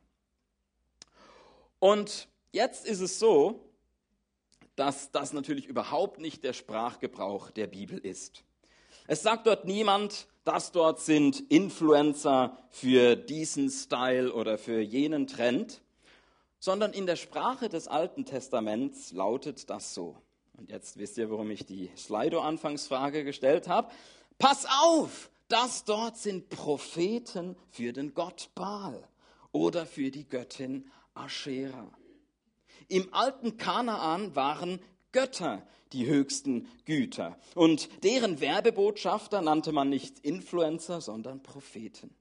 Und 1.81 2.29
jetzt 2.50 2.87
ist 2.87 3.00
es 3.00 3.19
so, 3.19 3.61
dass 4.75 5.11
das 5.11 5.35
natürlich 5.35 5.67
überhaupt 5.67 6.19
nicht 6.19 6.45
der 6.45 6.55
Sprachgebrauch 6.55 7.50
der 7.50 7.67
Bibel 7.67 7.99
ist. 7.99 8.43
Es 9.07 9.23
sagt 9.23 9.47
dort 9.47 9.67
niemand, 9.67 10.29
dass 10.45 10.73
dort 10.73 10.99
sind 11.00 11.40
Influencer 11.50 12.57
für 12.71 13.17
diesen 13.17 13.69
Style 13.69 14.33
oder 14.33 14.57
für 14.57 14.81
jenen 14.81 15.26
Trend, 15.26 15.83
sondern 16.59 16.95
in 16.95 17.05
der 17.05 17.17
Sprache 17.17 17.69
des 17.69 17.87
Alten 17.87 18.25
Testaments 18.25 19.12
lautet 19.12 19.69
das 19.69 19.93
so. 19.93 20.17
Und 20.57 20.71
jetzt 20.71 20.97
wisst 20.97 21.19
ihr, 21.19 21.31
warum 21.31 21.50
ich 21.50 21.67
die 21.67 21.90
Slido-Anfangsfrage 21.99 23.25
gestellt 23.25 23.69
habe. 23.69 23.93
Pass 24.38 24.67
auf, 24.81 25.31
das 25.49 25.85
dort 25.85 26.17
sind 26.17 26.49
Propheten 26.49 27.57
für 27.71 27.93
den 27.93 28.14
Gott 28.14 28.49
Baal 28.55 29.07
oder 29.52 29.87
für 29.87 30.11
die 30.11 30.28
Göttin 30.28 30.90
Aschera. 31.14 31.90
Im 32.88 33.12
alten 33.12 33.57
Kanaan 33.57 34.35
waren 34.35 34.80
Götter 35.12 35.66
die 35.92 36.07
höchsten 36.07 36.69
Güter. 36.85 37.37
Und 37.54 37.88
deren 38.04 38.40
Werbebotschafter 38.40 39.42
nannte 39.42 39.73
man 39.73 39.88
nicht 39.88 40.21
Influencer, 40.21 41.00
sondern 41.00 41.42
Propheten. 41.42 42.14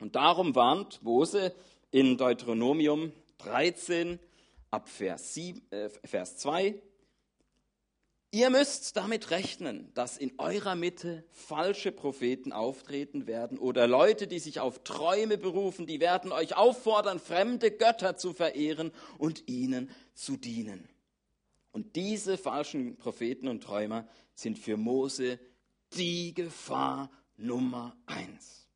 Und 0.00 0.16
darum 0.16 0.54
warnt 0.54 1.02
Mose 1.02 1.54
in 1.90 2.16
Deuteronomium 2.16 3.12
13 3.38 4.18
ab 4.70 4.88
Vers, 4.88 5.34
7, 5.34 5.62
äh, 5.70 5.90
Vers 6.04 6.38
2, 6.38 6.80
Ihr 8.30 8.50
müsst 8.50 8.96
damit 8.98 9.30
rechnen, 9.30 9.90
dass 9.94 10.18
in 10.18 10.38
eurer 10.38 10.74
Mitte 10.74 11.24
falsche 11.30 11.92
Propheten 11.92 12.52
auftreten 12.52 13.26
werden 13.26 13.58
oder 13.58 13.86
Leute, 13.86 14.26
die 14.26 14.38
sich 14.38 14.60
auf 14.60 14.84
Träume 14.84 15.38
berufen, 15.38 15.86
die 15.86 15.98
werden 15.98 16.30
euch 16.30 16.54
auffordern, 16.54 17.20
fremde 17.20 17.70
Götter 17.70 18.18
zu 18.18 18.34
verehren 18.34 18.92
und 19.16 19.48
ihnen 19.48 19.90
zu 20.12 20.36
dienen. 20.36 20.86
Und 21.72 21.96
diese 21.96 22.36
falschen 22.36 22.96
Propheten 22.96 23.48
und 23.48 23.62
Träumer 23.62 24.06
sind 24.34 24.58
für 24.58 24.76
Mose 24.76 25.38
die 25.94 26.34
Gefahr 26.34 27.10
Nummer 27.38 27.96
eins. 28.04 28.68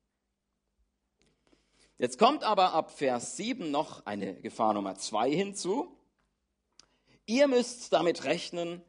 Jetzt 1.98 2.18
kommt 2.18 2.42
aber 2.42 2.72
ab 2.72 2.90
Vers 2.90 3.36
7 3.36 3.70
noch 3.70 4.06
eine 4.06 4.40
Gefahr 4.40 4.72
Nummer 4.72 4.94
zwei 4.94 5.30
hinzu. 5.30 5.94
Ihr 7.26 7.48
müsst 7.48 7.92
damit 7.92 8.24
rechnen, 8.24 8.82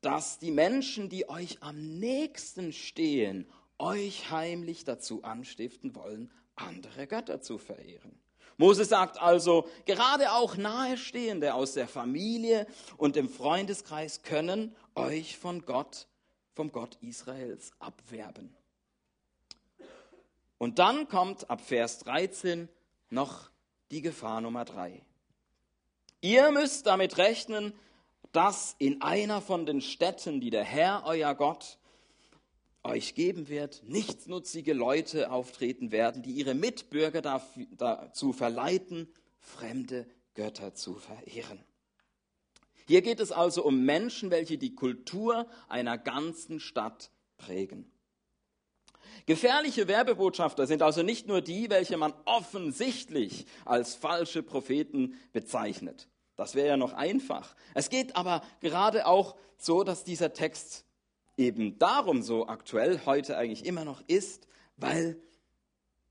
dass 0.00 0.38
die 0.38 0.50
Menschen, 0.50 1.08
die 1.08 1.28
euch 1.28 1.62
am 1.62 1.98
nächsten 1.98 2.72
stehen, 2.72 3.46
euch 3.78 4.30
heimlich 4.30 4.84
dazu 4.84 5.22
anstiften 5.24 5.94
wollen, 5.94 6.30
andere 6.54 7.06
Götter 7.06 7.40
zu 7.40 7.58
verehren. 7.58 8.18
Mose 8.58 8.86
sagt 8.86 9.20
also, 9.20 9.68
gerade 9.84 10.32
auch 10.32 10.56
Nahestehende 10.56 11.52
aus 11.54 11.74
der 11.74 11.88
Familie 11.88 12.66
und 12.96 13.16
dem 13.16 13.28
Freundeskreis 13.28 14.22
können 14.22 14.74
euch 14.94 15.36
von 15.36 15.66
Gott, 15.66 16.06
vom 16.54 16.72
Gott 16.72 16.96
Israels 17.02 17.72
abwerben. 17.78 18.54
Und 20.58 20.78
dann 20.78 21.06
kommt 21.08 21.50
ab 21.50 21.60
Vers 21.60 21.98
13 21.98 22.68
noch 23.10 23.50
die 23.90 24.00
Gefahr 24.00 24.40
Nummer 24.40 24.64
drei. 24.64 25.02
Ihr 26.22 26.50
müsst 26.50 26.86
damit 26.86 27.18
rechnen, 27.18 27.74
dass 28.36 28.76
in 28.78 29.00
einer 29.00 29.40
von 29.40 29.64
den 29.64 29.80
Städten, 29.80 30.42
die 30.42 30.50
der 30.50 30.62
Herr, 30.62 31.04
euer 31.06 31.34
Gott, 31.34 31.78
euch 32.82 33.14
geben 33.14 33.48
wird, 33.48 33.82
nichtsnutzige 33.86 34.74
Leute 34.74 35.30
auftreten 35.30 35.90
werden, 35.90 36.22
die 36.22 36.32
ihre 36.32 36.52
Mitbürger 36.54 37.22
dazu 37.22 38.34
verleiten, 38.34 39.08
fremde 39.40 40.06
Götter 40.34 40.74
zu 40.74 40.96
verehren. 40.96 41.64
Hier 42.86 43.00
geht 43.00 43.20
es 43.20 43.32
also 43.32 43.64
um 43.64 43.86
Menschen, 43.86 44.30
welche 44.30 44.58
die 44.58 44.74
Kultur 44.74 45.48
einer 45.70 45.96
ganzen 45.96 46.60
Stadt 46.60 47.10
prägen. 47.38 47.90
Gefährliche 49.24 49.88
Werbebotschafter 49.88 50.66
sind 50.66 50.82
also 50.82 51.02
nicht 51.02 51.26
nur 51.26 51.40
die, 51.40 51.70
welche 51.70 51.96
man 51.96 52.12
offensichtlich 52.26 53.46
als 53.64 53.94
falsche 53.94 54.42
Propheten 54.42 55.18
bezeichnet. 55.32 56.06
Das 56.36 56.54
wäre 56.54 56.68
ja 56.68 56.76
noch 56.76 56.92
einfach. 56.92 57.56
Es 57.74 57.90
geht 57.90 58.14
aber 58.14 58.42
gerade 58.60 59.06
auch 59.06 59.36
so, 59.56 59.82
dass 59.84 60.04
dieser 60.04 60.32
Text 60.32 60.84
eben 61.36 61.78
darum 61.78 62.22
so 62.22 62.46
aktuell 62.46 63.00
heute 63.06 63.36
eigentlich 63.36 63.64
immer 63.64 63.84
noch 63.84 64.02
ist, 64.06 64.46
weil 64.76 65.20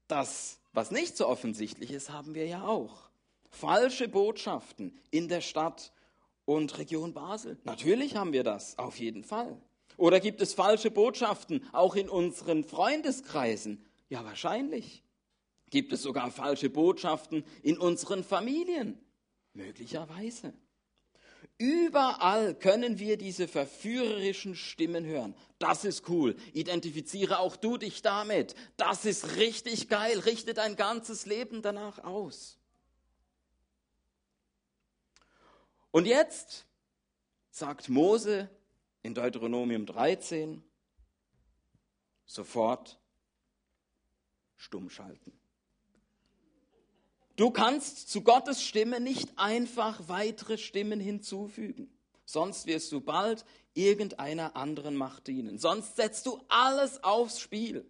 das, 0.07 0.59
was 0.73 0.91
nicht 0.91 1.15
so 1.15 1.27
offensichtlich 1.27 1.91
ist, 1.91 2.11
haben 2.11 2.35
wir 2.35 2.47
ja 2.47 2.67
auch. 2.67 3.09
Falsche 3.49 4.07
Botschaften 4.07 4.99
in 5.11 5.27
der 5.27 5.41
Stadt 5.41 5.93
und 6.45 6.77
Region 6.77 7.13
Basel. 7.13 7.57
Natürlich 7.63 8.15
haben 8.15 8.33
wir 8.33 8.43
das, 8.43 8.77
auf 8.77 8.99
jeden 8.99 9.23
Fall. 9.23 9.57
Oder 9.97 10.19
gibt 10.19 10.41
es 10.41 10.53
falsche 10.53 10.91
Botschaften 10.91 11.65
auch 11.71 11.95
in 11.95 12.09
unseren 12.09 12.63
Freundeskreisen? 12.63 13.85
Ja, 14.09 14.25
wahrscheinlich. 14.25 15.03
Gibt 15.69 15.93
es 15.93 16.01
sogar 16.01 16.31
falsche 16.31 16.69
Botschaften 16.69 17.43
in 17.63 17.77
unseren 17.77 18.23
Familien? 18.23 18.99
Möglicherweise. 19.55 20.53
Überall 21.57 22.53
können 22.55 22.99
wir 22.99 23.17
diese 23.17 23.47
verführerischen 23.47 24.55
Stimmen 24.55 25.05
hören. 25.05 25.33
Das 25.57 25.85
ist 25.85 26.09
cool. 26.09 26.35
Identifiziere 26.53 27.39
auch 27.39 27.55
du 27.55 27.77
dich 27.77 28.01
damit. 28.01 28.55
Das 28.75 29.05
ist 29.05 29.37
richtig 29.37 29.87
geil. 29.87 30.19
Richte 30.19 30.53
dein 30.53 30.75
ganzes 30.75 31.25
Leben 31.25 31.61
danach 31.61 31.99
aus. 32.03 32.57
Und 35.91 36.05
jetzt 36.05 36.65
sagt 37.49 37.87
Mose 37.87 38.49
in 39.01 39.13
Deuteronomium 39.13 39.85
13, 39.85 40.61
sofort 42.25 42.99
stumm 44.57 44.89
schalten. 44.89 45.31
Du 47.35 47.51
kannst 47.51 48.09
zu 48.09 48.21
Gottes 48.21 48.63
Stimme 48.63 48.99
nicht 48.99 49.29
einfach 49.37 50.07
weitere 50.07 50.57
Stimmen 50.57 50.99
hinzufügen. 50.99 51.89
Sonst 52.25 52.65
wirst 52.65 52.91
du 52.91 53.01
bald 53.01 53.45
irgendeiner 53.73 54.55
anderen 54.55 54.95
Macht 54.95 55.27
dienen. 55.27 55.57
Sonst 55.57 55.95
setzt 55.95 56.25
du 56.25 56.39
alles 56.47 57.03
aufs 57.03 57.39
Spiel. 57.39 57.85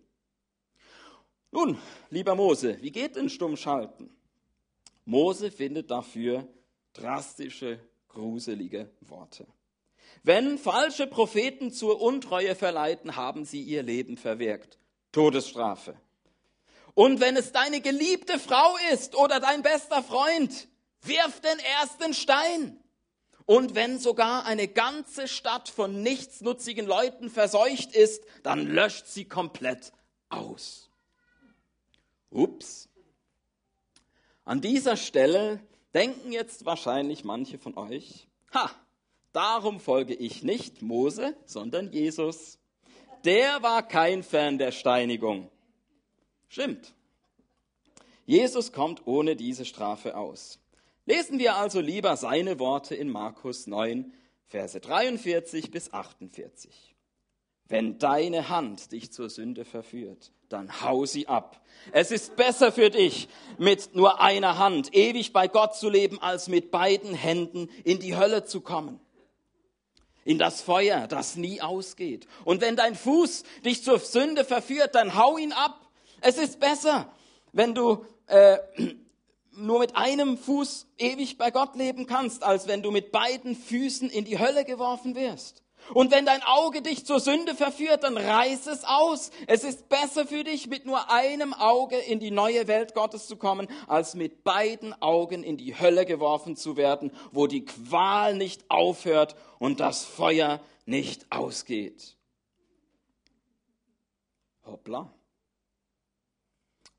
Nun, 1.51 1.77
lieber 2.09 2.35
Mose, 2.35 2.77
wie 2.81 2.91
geht 2.91 3.15
denn 3.15 3.29
Stummschalten? 3.29 4.09
Mose 5.05 5.51
findet 5.51 5.91
dafür 5.91 6.47
drastische, 6.93 7.79
gruselige 8.09 8.89
Worte. 9.01 9.45
Wenn 10.23 10.57
falsche 10.57 11.05
Propheten 11.05 11.71
zur 11.71 12.01
Untreue 12.01 12.55
verleiten, 12.55 13.15
haben 13.15 13.45
sie 13.45 13.61
ihr 13.61 13.83
Leben 13.83 14.17
verwirkt. 14.17 14.79
Todesstrafe. 15.11 15.95
Und 16.95 17.19
wenn 17.19 17.35
es 17.35 17.51
deine 17.51 17.81
geliebte 17.81 18.39
Frau 18.39 18.75
ist 18.93 19.15
oder 19.15 19.39
dein 19.39 19.61
bester 19.61 20.01
Freund, 20.01 20.67
wirf 21.01 21.41
den 21.41 21.59
ersten 21.59 22.13
Stein. 22.13 22.79
Und 23.45 23.75
wenn 23.75 23.99
sogar 23.99 24.45
eine 24.45 24.67
ganze 24.67 25.27
Stadt 25.27 25.69
von 25.69 26.01
nichtsnutzigen 26.01 26.87
Leuten 26.87 27.29
verseucht 27.29 27.93
ist, 27.93 28.23
dann 28.41 28.65
löscht 28.65 29.05
sie 29.07 29.25
komplett 29.25 29.91
aus. 30.29 30.89
Ups. 32.31 32.89
An 34.45 34.61
dieser 34.61 34.95
Stelle 34.95 35.59
denken 35.93 36.31
jetzt 36.31 36.65
wahrscheinlich 36.65 37.23
manche 37.23 37.59
von 37.59 37.77
euch, 37.77 38.27
ha, 38.53 38.71
darum 39.33 39.79
folge 39.79 40.15
ich 40.15 40.43
nicht 40.43 40.81
Mose, 40.81 41.35
sondern 41.45 41.91
Jesus. 41.91 42.57
Der 43.25 43.61
war 43.61 43.87
kein 43.87 44.23
Fan 44.23 44.57
der 44.57 44.71
Steinigung. 44.71 45.51
Stimmt. 46.47 46.93
Jesus 48.25 48.71
kommt 48.71 49.05
ohne 49.05 49.35
diese 49.35 49.65
Strafe 49.65 50.17
aus. 50.17 50.59
Lesen 51.05 51.37
wir 51.37 51.55
also 51.55 51.79
lieber 51.79 52.17
seine 52.17 52.59
Worte 52.59 52.95
in 52.95 53.09
Markus 53.09 53.67
9, 53.67 54.11
Verse 54.47 54.79
43 54.79 55.71
bis 55.71 55.93
48. 55.93 56.95
Wenn 57.67 57.97
deine 57.97 58.49
Hand 58.49 58.91
dich 58.91 59.11
zur 59.11 59.29
Sünde 59.29 59.65
verführt, 59.65 60.31
dann 60.49 60.81
hau 60.81 61.05
sie 61.05 61.27
ab. 61.27 61.61
Es 61.91 62.11
ist 62.11 62.35
besser 62.35 62.71
für 62.71 62.89
dich, 62.89 63.27
mit 63.57 63.95
nur 63.95 64.21
einer 64.21 64.57
Hand 64.59 64.95
ewig 64.95 65.33
bei 65.33 65.47
Gott 65.47 65.75
zu 65.75 65.89
leben, 65.89 66.21
als 66.21 66.47
mit 66.47 66.69
beiden 66.71 67.15
Händen 67.15 67.69
in 67.83 67.99
die 67.99 68.15
Hölle 68.15 68.45
zu 68.45 68.61
kommen. 68.61 68.99
in 70.25 70.39
das 70.39 70.61
Feuer, 70.61 71.07
das 71.07 71.35
nie 71.35 71.61
ausgeht. 71.61 72.27
Und 72.45 72.59
wenn 72.59 72.75
dein 72.75 72.95
Fuß 72.95 73.43
dich 73.63 73.83
zur 73.83 73.99
Sünde 73.99 74.43
verführt, 74.43 74.95
dann 74.95 75.15
hau 75.15 75.37
ihn 75.37 75.53
ab. 75.53 75.84
Es 76.21 76.37
ist 76.37 76.59
besser, 76.59 77.11
wenn 77.51 77.73
du 77.73 78.05
äh, 78.27 78.57
nur 79.57 79.79
mit 79.79 79.95
einem 79.95 80.37
Fuß 80.37 80.87
ewig 80.97 81.37
bei 81.37 81.51
Gott 81.51 81.75
leben 81.75 82.07
kannst, 82.07 82.43
als 82.43 82.67
wenn 82.67 82.81
du 82.81 82.91
mit 82.91 83.11
beiden 83.11 83.55
Füßen 83.55 84.09
in 84.09 84.25
die 84.25 84.39
Hölle 84.39 84.65
geworfen 84.65 85.15
wirst. 85.15 85.65
Und 85.93 86.11
wenn 86.11 86.25
dein 86.25 86.41
Auge 86.41 86.81
dich 86.81 87.05
zur 87.05 87.19
Sünde 87.19 87.53
verführt, 87.53 88.03
dann 88.03 88.17
reiß 88.17 88.65
es 88.67 88.83
aus. 88.85 89.29
Es 89.45 89.63
ist 89.63 89.87
besser 89.87 90.25
für 90.25 90.43
dich, 90.43 90.67
mit 90.67 90.85
nur 90.85 91.11
einem 91.11 91.53
Auge 91.53 91.97
in 91.97 92.19
die 92.19 92.31
neue 92.31 92.67
Welt 92.67 92.95
Gottes 92.95 93.27
zu 93.27 93.37
kommen, 93.37 93.67
als 93.87 94.15
mit 94.15 94.43
beiden 94.43 94.99
Augen 95.01 95.43
in 95.43 95.57
die 95.57 95.79
Hölle 95.79 96.05
geworfen 96.05 96.55
zu 96.55 96.75
werden, 96.75 97.11
wo 97.31 97.45
die 97.45 97.65
Qual 97.65 98.35
nicht 98.35 98.69
aufhört 98.69 99.35
und 99.59 99.79
das 99.79 100.03
Feuer 100.03 100.59
nicht 100.85 101.31
ausgeht. 101.31 102.17
Hoppla. 104.65 105.13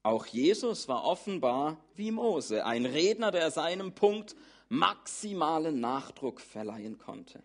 Auch 0.07 0.27
Jesus 0.27 0.87
war 0.87 1.05
offenbar 1.05 1.79
wie 1.97 2.13
Mose, 2.13 2.65
ein 2.65 2.87
Redner, 2.87 3.33
der 3.33 3.51
seinem 3.51 3.93
Punkt 3.93 4.37
maximalen 4.69 5.81
Nachdruck 5.81 6.41
verleihen 6.41 6.97
konnte. 6.97 7.43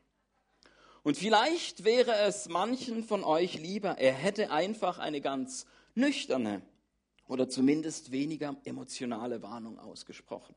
Und 1.01 1.17
vielleicht 1.17 1.85
wäre 1.85 2.13
es 2.19 2.49
manchen 2.49 3.03
von 3.03 3.23
euch 3.23 3.55
lieber, 3.55 3.97
er 3.97 4.13
hätte 4.13 4.51
einfach 4.51 4.99
eine 4.99 5.21
ganz 5.21 5.65
nüchterne 5.95 6.61
oder 7.27 7.49
zumindest 7.49 8.11
weniger 8.11 8.55
emotionale 8.63 9.41
Warnung 9.41 9.79
ausgesprochen. 9.79 10.53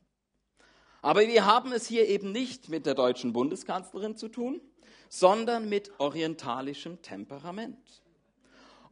Aber 1.00 1.22
wir 1.22 1.46
haben 1.46 1.72
es 1.72 1.86
hier 1.86 2.06
eben 2.06 2.32
nicht 2.32 2.68
mit 2.68 2.84
der 2.84 2.94
deutschen 2.94 3.32
Bundeskanzlerin 3.32 4.18
zu 4.18 4.28
tun, 4.28 4.60
sondern 5.08 5.70
mit 5.70 5.90
orientalischem 5.98 7.00
Temperament. 7.00 8.03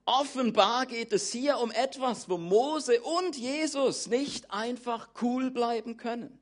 Offenbar 0.04 0.86
geht 0.86 1.12
es 1.12 1.30
hier 1.30 1.58
um 1.58 1.70
etwas, 1.70 2.28
wo 2.28 2.36
Mose 2.36 3.00
und 3.02 3.36
Jesus 3.36 4.08
nicht 4.08 4.50
einfach 4.50 5.10
cool 5.22 5.50
bleiben 5.50 5.96
können. 5.96 6.40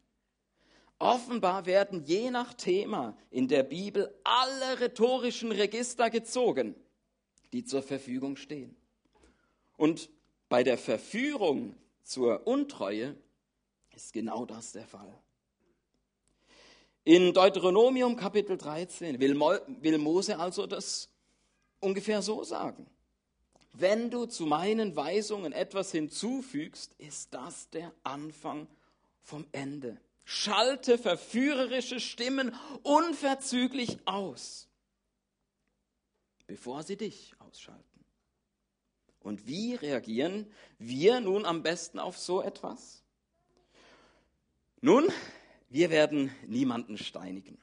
Offenbar 0.99 1.67
werden 1.67 2.05
je 2.05 2.31
nach 2.31 2.55
Thema 2.55 3.17
in 3.31 3.49
der 3.49 3.63
Bibel 3.63 4.15
alle 4.25 4.81
rhetorischen 4.81 5.53
Register 5.53 6.11
gezogen, 6.11 6.75
die 7.53 7.65
zur 7.65 7.83
Verfügung 7.83 8.37
stehen. 8.37 8.77
Und 9.77 10.11
bei 10.49 10.63
der 10.63 10.79
Verführung 10.79 11.75
zur 12.03 12.47
Untreue 12.47 13.17
ist 13.95 14.13
genau 14.13 14.45
das 14.45 14.73
der 14.73 14.87
Fall. 14.87 15.19
In 17.05 17.33
Deuteronomium 17.33 18.17
Kapitel 18.17 18.59
13 18.59 19.21
will, 19.21 19.35
Mo 19.35 19.55
will 19.81 19.99
Mose 19.99 20.39
also 20.39 20.67
das 20.67 21.09
ungefähr 21.81 22.21
so 22.21 22.45
sagen. 22.45 22.87
Wenn 23.73 24.11
du 24.11 24.27
zu 24.27 24.47
meinen 24.47 24.97
Weisungen 24.97 25.53
etwas 25.53 25.93
hinzufügst, 25.93 26.93
ist 26.99 27.33
das 27.35 27.71
der 27.71 27.93
Anfang 28.03 28.67
vom 29.23 29.47
Ende. 29.53 30.01
Schalte 30.25 30.99
verführerische 30.99 32.01
Stimmen 32.01 32.55
unverzüglich 32.83 33.99
aus, 34.07 34.69
bevor 36.47 36.83
sie 36.83 36.97
dich 36.97 37.35
ausschalten. 37.39 37.85
Und 39.21 39.47
wie 39.47 39.75
reagieren 39.75 40.51
wir 40.79 41.21
nun 41.21 41.45
am 41.45 41.63
besten 41.63 41.99
auf 41.99 42.19
so 42.19 42.43
etwas? 42.43 43.03
Nun, 44.81 45.09
wir 45.69 45.91
werden 45.91 46.35
niemanden 46.47 46.97
steinigen. 46.97 47.59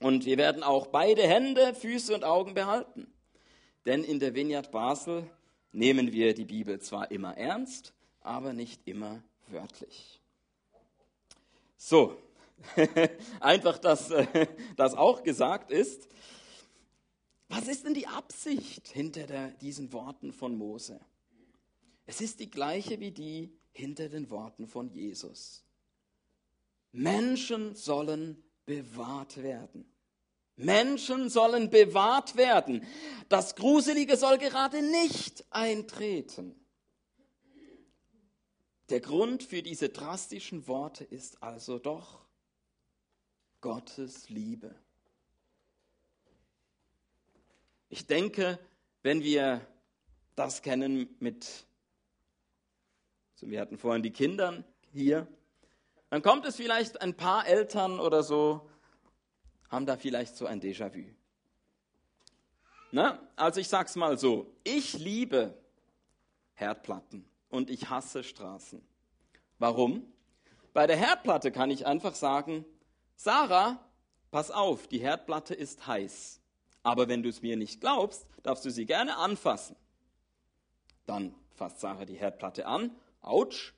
Und 0.00 0.24
wir 0.24 0.38
werden 0.38 0.62
auch 0.62 0.86
beide 0.86 1.22
Hände, 1.22 1.74
Füße 1.74 2.14
und 2.14 2.24
Augen 2.24 2.54
behalten. 2.54 3.12
Denn 3.86 4.04
in 4.04 4.18
der 4.18 4.34
Vineyard 4.34 4.70
Basel 4.70 5.28
nehmen 5.72 6.12
wir 6.12 6.34
die 6.34 6.44
Bibel 6.44 6.80
zwar 6.80 7.10
immer 7.10 7.36
ernst, 7.36 7.94
aber 8.20 8.52
nicht 8.52 8.86
immer 8.86 9.22
wörtlich. 9.48 10.20
So, 11.76 12.16
einfach, 13.40 13.78
dass 13.78 14.10
äh, 14.10 14.46
das 14.76 14.94
auch 14.94 15.22
gesagt 15.22 15.70
ist. 15.70 16.08
Was 17.48 17.66
ist 17.66 17.84
denn 17.84 17.94
die 17.94 18.06
Absicht 18.06 18.88
hinter 18.88 19.26
der, 19.26 19.48
diesen 19.52 19.92
Worten 19.92 20.32
von 20.32 20.56
Mose? 20.56 21.00
Es 22.06 22.20
ist 22.20 22.40
die 22.40 22.50
gleiche 22.50 23.00
wie 23.00 23.10
die 23.10 23.52
hinter 23.72 24.08
den 24.08 24.30
Worten 24.30 24.66
von 24.66 24.90
Jesus. 24.90 25.64
Menschen 26.92 27.74
sollen 27.74 28.42
bewahrt 28.66 29.42
werden. 29.42 29.90
Menschen 30.64 31.28
sollen 31.28 31.70
bewahrt 31.70 32.36
werden. 32.36 32.86
Das 33.28 33.56
Gruselige 33.56 34.16
soll 34.16 34.38
gerade 34.38 34.82
nicht 34.82 35.44
eintreten. 35.50 36.54
Der 38.88 39.00
Grund 39.00 39.42
für 39.42 39.62
diese 39.62 39.88
drastischen 39.88 40.66
Worte 40.66 41.04
ist 41.04 41.42
also 41.42 41.78
doch 41.78 42.24
Gottes 43.60 44.28
Liebe. 44.28 44.74
Ich 47.88 48.06
denke, 48.06 48.58
wenn 49.02 49.22
wir 49.22 49.66
das 50.34 50.62
kennen 50.62 51.14
mit, 51.20 51.66
wir 53.40 53.60
hatten 53.60 53.78
vorhin 53.78 54.02
die 54.02 54.12
Kinder 54.12 54.64
hier, 54.92 55.26
dann 56.08 56.22
kommt 56.22 56.44
es 56.46 56.56
vielleicht 56.56 57.00
ein 57.00 57.16
paar 57.16 57.46
Eltern 57.46 58.00
oder 58.00 58.22
so, 58.22 58.69
haben 59.70 59.86
da 59.86 59.96
vielleicht 59.96 60.36
so 60.36 60.46
ein 60.46 60.60
Déjà-vu. 60.60 61.04
Also 63.36 63.60
ich 63.60 63.68
sag's 63.68 63.94
mal 63.94 64.18
so, 64.18 64.52
ich 64.64 64.94
liebe 64.94 65.56
Herdplatten 66.54 67.24
und 67.48 67.70
ich 67.70 67.88
hasse 67.88 68.24
Straßen. 68.24 68.82
Warum? 69.58 70.12
Bei 70.72 70.86
der 70.86 70.96
Herdplatte 70.96 71.52
kann 71.52 71.70
ich 71.70 71.86
einfach 71.86 72.14
sagen, 72.14 72.64
Sarah, 73.16 73.78
pass 74.30 74.50
auf, 74.50 74.88
die 74.88 75.00
Herdplatte 75.00 75.54
ist 75.54 75.86
heiß. 75.86 76.40
Aber 76.82 77.08
wenn 77.08 77.22
du 77.22 77.28
es 77.28 77.42
mir 77.42 77.56
nicht 77.56 77.80
glaubst, 77.80 78.26
darfst 78.42 78.64
du 78.64 78.70
sie 78.70 78.86
gerne 78.86 79.16
anfassen. 79.16 79.76
Dann 81.06 81.34
fasst 81.54 81.80
Sarah 81.80 82.04
die 82.06 82.16
Herdplatte 82.16 82.66
an. 82.66 82.90
Autsch. 83.20 83.74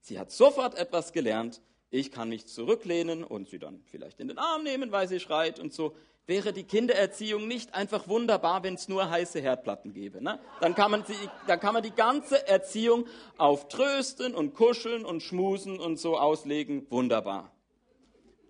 Sie 0.00 0.18
hat 0.18 0.30
sofort 0.30 0.74
etwas 0.74 1.12
gelernt. 1.12 1.60
Ich 1.94 2.10
kann 2.10 2.30
mich 2.30 2.46
zurücklehnen 2.46 3.22
und 3.22 3.50
sie 3.50 3.58
dann 3.58 3.82
vielleicht 3.84 4.18
in 4.18 4.28
den 4.28 4.38
Arm 4.38 4.62
nehmen, 4.62 4.92
weil 4.92 5.08
sie 5.08 5.20
schreit 5.20 5.60
und 5.60 5.74
so 5.74 5.94
wäre 6.24 6.54
die 6.54 6.64
Kindererziehung 6.64 7.46
nicht 7.46 7.74
einfach 7.74 8.08
wunderbar, 8.08 8.62
wenn 8.62 8.76
es 8.76 8.88
nur 8.88 9.10
heiße 9.10 9.42
Herdplatten 9.42 9.92
gäbe. 9.92 10.22
Ne? 10.22 10.40
Dann, 10.62 10.74
kann 10.74 10.90
man 10.90 11.04
sie, 11.04 11.14
dann 11.46 11.60
kann 11.60 11.74
man 11.74 11.82
die 11.82 11.90
ganze 11.90 12.48
Erziehung 12.48 13.06
auf 13.36 13.68
Trösten 13.68 14.34
und 14.34 14.54
Kuscheln 14.54 15.04
und 15.04 15.22
Schmusen 15.22 15.78
und 15.78 15.98
so 15.98 16.18
auslegen. 16.18 16.90
Wunderbar. 16.90 17.52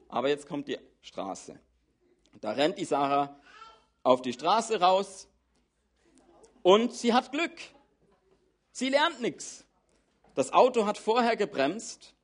Aber 0.08 0.28
jetzt 0.28 0.46
kommt 0.46 0.68
die 0.68 0.78
Straße. 1.00 1.58
Da 2.40 2.52
rennt 2.52 2.78
die 2.78 2.84
Sarah 2.84 3.40
auf 4.04 4.22
die 4.22 4.34
Straße 4.34 4.78
raus 4.78 5.26
und 6.62 6.92
sie 6.92 7.12
hat 7.12 7.32
Glück. 7.32 7.58
Sie 8.70 8.88
lernt 8.88 9.20
nichts. 9.20 9.66
Das 10.36 10.52
Auto 10.52 10.86
hat 10.86 10.96
vorher 10.96 11.34
gebremst 11.34 12.14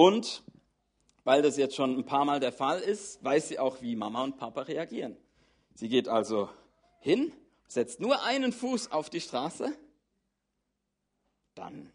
und 0.00 0.42
weil 1.24 1.42
das 1.42 1.58
jetzt 1.58 1.76
schon 1.76 1.98
ein 1.98 2.06
paar 2.06 2.24
Mal 2.24 2.40
der 2.40 2.52
Fall 2.52 2.80
ist, 2.80 3.22
weiß 3.22 3.48
sie 3.48 3.58
auch, 3.58 3.82
wie 3.82 3.96
Mama 3.96 4.24
und 4.24 4.38
Papa 4.38 4.62
reagieren. 4.62 5.14
Sie 5.74 5.90
geht 5.90 6.08
also 6.08 6.48
hin, 7.00 7.34
setzt 7.68 8.00
nur 8.00 8.24
einen 8.24 8.54
Fuß 8.54 8.92
auf 8.92 9.10
die 9.10 9.20
Straße, 9.20 9.76
dann 11.54 11.92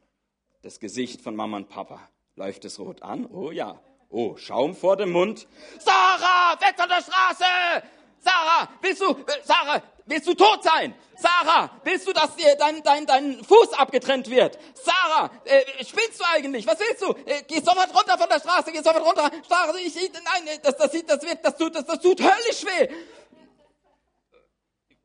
das 0.62 0.80
Gesicht 0.80 1.20
von 1.22 1.36
Mama 1.36 1.58
und 1.58 1.70
Papa 1.70 2.00
läuft 2.36 2.66
es 2.66 2.78
rot 2.78 3.02
an. 3.02 3.26
Oh 3.26 3.50
ja, 3.50 3.82
oh, 4.10 4.38
Schaum 4.38 4.76
vor 4.76 4.98
dem 4.98 5.12
Mund. 5.12 5.48
Sarah, 5.80 6.62
weg 6.62 6.76
von 6.78 6.88
der 6.88 7.02
Straße! 7.02 7.88
Sarah, 8.20 8.70
willst 8.82 9.02
du, 9.02 9.16
Sarah, 9.44 9.82
willst 10.06 10.28
du 10.28 10.34
tot 10.34 10.64
sein? 10.64 10.94
Sarah, 11.18 11.70
willst 11.84 12.08
du, 12.08 12.14
dass 12.14 12.36
dir 12.36 12.56
dein, 12.56 12.84
dein, 12.84 13.06
dein 13.06 13.44
Fuß 13.44 13.74
abgetrennt 13.74 14.30
wird? 14.30 14.58
Sarah, 14.74 15.32
äh, 15.46 15.84
spinnst 15.84 16.20
du 16.20 16.24
eigentlich? 16.34 16.68
Was 16.68 16.80
willst 16.80 17.02
du? 17.02 17.12
Äh, 17.26 17.44
geh 17.48 17.60
sofort 17.60 17.96
runter 17.96 18.18
von 18.18 18.28
der 18.30 18.40
Straße, 18.40 18.72
geh 18.72 18.82
sofort 18.82 19.06
runter. 19.06 19.32
Sarah, 19.48 19.76
ich, 19.78 19.96
ich, 19.96 20.12
nein, 20.12 20.60
das, 20.62 20.76
das, 20.78 20.92
das, 20.92 21.22
wird, 21.24 21.44
das, 21.44 21.58
tut, 21.58 21.76
das, 21.76 21.86
das 21.86 22.00
tut 22.02 22.22
höllisch 22.22 22.66
weh. 22.66 22.90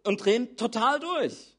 Und 0.04 0.24
drehen 0.24 0.56
total 0.56 0.98
durch. 0.98 1.56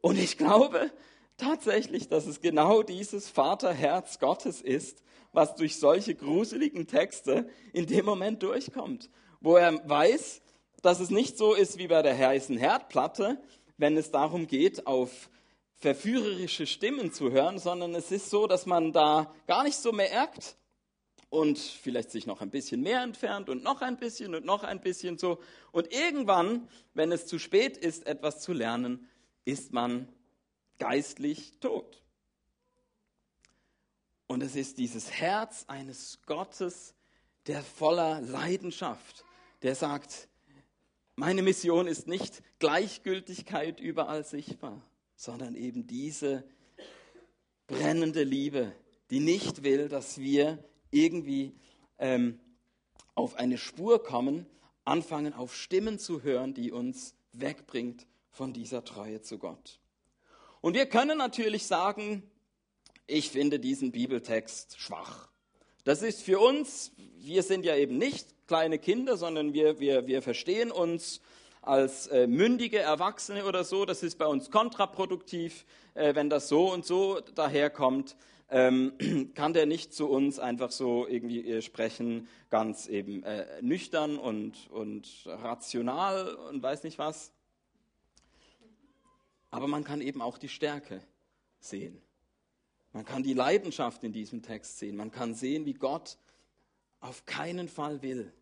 Und 0.00 0.18
ich 0.18 0.38
glaube 0.38 0.90
tatsächlich, 1.36 2.08
dass 2.08 2.26
es 2.26 2.40
genau 2.40 2.82
dieses 2.82 3.28
Vaterherz 3.28 4.18
Gottes 4.18 4.60
ist, 4.60 5.02
was 5.32 5.54
durch 5.54 5.78
solche 5.78 6.14
gruseligen 6.14 6.86
Texte 6.86 7.48
in 7.72 7.86
dem 7.86 8.04
Moment 8.04 8.42
durchkommt 8.42 9.08
wo 9.42 9.56
er 9.56 9.86
weiß, 9.88 10.40
dass 10.80 11.00
es 11.00 11.10
nicht 11.10 11.36
so 11.36 11.54
ist 11.54 11.78
wie 11.78 11.88
bei 11.88 12.02
der 12.02 12.16
heißen 12.16 12.56
Herdplatte, 12.56 13.38
wenn 13.76 13.96
es 13.96 14.10
darum 14.10 14.46
geht, 14.46 14.86
auf 14.86 15.28
verführerische 15.76 16.66
Stimmen 16.66 17.12
zu 17.12 17.30
hören, 17.30 17.58
sondern 17.58 17.94
es 17.94 18.10
ist 18.10 18.30
so, 18.30 18.46
dass 18.46 18.66
man 18.66 18.92
da 18.92 19.32
gar 19.46 19.64
nicht 19.64 19.76
so 19.76 19.92
merkt, 19.92 20.56
und 21.32 21.58
vielleicht 21.58 22.10
sich 22.10 22.26
noch 22.26 22.42
ein 22.42 22.50
bisschen 22.50 22.82
mehr 22.82 23.02
entfernt 23.02 23.48
und 23.48 23.64
noch 23.64 23.80
ein 23.80 23.96
bisschen 23.96 24.34
und 24.34 24.44
noch 24.44 24.64
ein 24.64 24.82
bisschen 24.82 25.16
so. 25.16 25.38
Und 25.70 25.90
irgendwann, 25.90 26.68
wenn 26.92 27.10
es 27.10 27.26
zu 27.26 27.38
spät 27.38 27.78
ist, 27.78 28.06
etwas 28.06 28.42
zu 28.42 28.52
lernen, 28.52 29.08
ist 29.46 29.72
man 29.72 30.08
geistlich 30.78 31.54
tot. 31.58 32.02
Und 34.26 34.42
es 34.42 34.56
ist 34.56 34.76
dieses 34.76 35.10
Herz 35.10 35.64
eines 35.68 36.18
Gottes, 36.26 36.94
der 37.46 37.62
voller 37.62 38.20
Leidenschaft, 38.20 39.24
der 39.62 39.74
sagt, 39.74 40.28
meine 41.16 41.42
Mission 41.42 41.86
ist 41.86 42.08
nicht 42.08 42.42
Gleichgültigkeit 42.58 43.80
überall 43.80 44.24
sichtbar, 44.24 44.82
sondern 45.14 45.54
eben 45.54 45.86
diese 45.86 46.44
brennende 47.66 48.24
Liebe, 48.24 48.72
die 49.10 49.20
nicht 49.20 49.62
will, 49.62 49.88
dass 49.88 50.18
wir 50.18 50.62
irgendwie 50.90 51.54
ähm, 51.98 52.40
auf 53.14 53.36
eine 53.36 53.58
Spur 53.58 54.02
kommen, 54.02 54.46
anfangen 54.84 55.32
auf 55.32 55.54
Stimmen 55.54 55.98
zu 55.98 56.22
hören, 56.22 56.54
die 56.54 56.72
uns 56.72 57.14
wegbringt 57.32 58.06
von 58.30 58.52
dieser 58.52 58.84
Treue 58.84 59.22
zu 59.22 59.38
Gott. 59.38 59.80
Und 60.60 60.74
wir 60.74 60.86
können 60.86 61.18
natürlich 61.18 61.66
sagen, 61.66 62.22
ich 63.06 63.30
finde 63.30 63.58
diesen 63.58 63.92
Bibeltext 63.92 64.78
schwach. 64.78 65.31
Das 65.84 66.02
ist 66.02 66.22
für 66.22 66.38
uns, 66.38 66.92
wir 67.18 67.42
sind 67.42 67.64
ja 67.64 67.76
eben 67.76 67.98
nicht 67.98 68.28
kleine 68.46 68.78
Kinder, 68.78 69.16
sondern 69.16 69.52
wir, 69.52 69.80
wir, 69.80 70.06
wir 70.06 70.22
verstehen 70.22 70.70
uns 70.70 71.20
als 71.60 72.06
äh, 72.08 72.26
mündige 72.26 72.78
Erwachsene 72.78 73.44
oder 73.44 73.64
so. 73.64 73.84
Das 73.84 74.02
ist 74.02 74.16
bei 74.16 74.26
uns 74.26 74.50
kontraproduktiv, 74.50 75.64
äh, 75.94 76.14
wenn 76.14 76.30
das 76.30 76.48
so 76.48 76.72
und 76.72 76.84
so 76.84 77.20
daherkommt. 77.34 78.16
Ähm, 78.48 78.92
kann 79.34 79.54
der 79.54 79.66
nicht 79.66 79.92
zu 79.92 80.08
uns 80.08 80.38
einfach 80.38 80.70
so 80.70 81.08
irgendwie 81.08 81.50
äh, 81.50 81.62
sprechen, 81.62 82.28
ganz 82.50 82.86
eben 82.86 83.24
äh, 83.24 83.46
nüchtern 83.60 84.18
und, 84.18 84.70
und 84.70 85.08
rational 85.26 86.34
und 86.34 86.62
weiß 86.62 86.84
nicht 86.84 86.98
was. 86.98 87.32
Aber 89.50 89.66
man 89.66 89.82
kann 89.82 90.00
eben 90.00 90.22
auch 90.22 90.38
die 90.38 90.48
Stärke 90.48 91.02
sehen. 91.58 92.00
Man 92.92 93.04
kann 93.04 93.22
die 93.22 93.34
Leidenschaft 93.34 94.04
in 94.04 94.12
diesem 94.12 94.42
Text 94.42 94.78
sehen. 94.78 94.96
Man 94.96 95.10
kann 95.10 95.34
sehen, 95.34 95.64
wie 95.64 95.74
Gott 95.74 96.18
auf 97.00 97.24
keinen 97.24 97.68
Fall 97.68 98.02
will, 98.02 98.32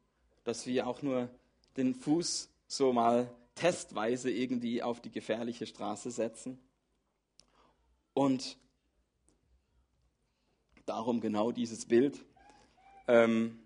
dass 0.45 0.67
wir 0.67 0.87
auch 0.87 1.03
nur 1.03 1.31
den 1.77 1.95
Fuß 1.95 2.51
so 2.67 2.93
mal 2.93 3.33
testweise 3.55 4.31
irgendwie 4.31 4.83
auf 4.83 5.01
die 5.01 5.11
gefährliche 5.11 5.67
Straße 5.67 6.11
setzen. 6.11 6.59
Und 8.13 8.59
darum 10.87 11.21
genau 11.21 11.53
dieses 11.53 11.87
Bild. 11.87 12.25
Ähm, 13.07 13.59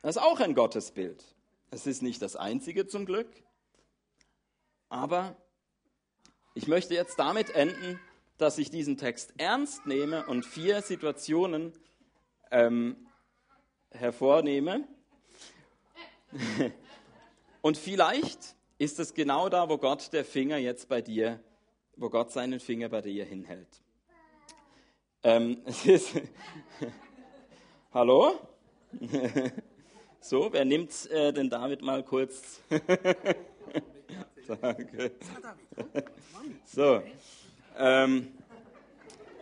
das 0.00 0.16
ist 0.16 0.22
auch 0.22 0.40
ein 0.40 0.54
Gottesbild. 0.54 1.22
Es 1.70 1.86
ist 1.86 2.02
nicht 2.02 2.22
das 2.22 2.36
einzige 2.36 2.86
zum 2.86 3.04
Glück, 3.04 3.28
aber 4.88 5.36
ich 6.54 6.68
möchte 6.68 6.94
jetzt 6.94 7.18
damit 7.18 7.50
enden, 7.50 7.98
dass 8.38 8.58
ich 8.58 8.70
diesen 8.70 8.96
Text 8.96 9.34
ernst 9.38 9.86
nehme 9.86 10.26
und 10.26 10.44
vier 10.44 10.82
Situationen 10.82 11.72
ähm, 12.50 12.96
hervornehme. 13.90 14.86
und 17.62 17.76
vielleicht 17.76 18.56
ist 18.78 18.98
es 18.98 19.14
genau 19.14 19.48
da, 19.48 19.68
wo 19.68 19.78
Gott 19.78 20.12
der 20.12 20.24
Finger 20.24 20.58
jetzt 20.58 20.88
bei 20.88 21.00
dir, 21.00 21.40
wo 21.96 22.10
Gott 22.10 22.32
seinen 22.32 22.58
Finger 22.58 22.88
bei 22.88 23.02
dir 23.02 23.24
hinhält. 23.24 23.68
Ähm, 25.22 25.62
es 25.64 25.86
ist 25.86 26.14
Hallo? 27.92 28.40
so, 30.20 30.52
wer 30.52 30.64
nimmt 30.64 31.10
äh, 31.10 31.32
den 31.32 31.48
David 31.48 31.82
mal 31.82 32.02
kurz? 32.02 32.60
Danke. 34.46 35.12
So. 36.64 37.02
Ähm, 37.76 38.28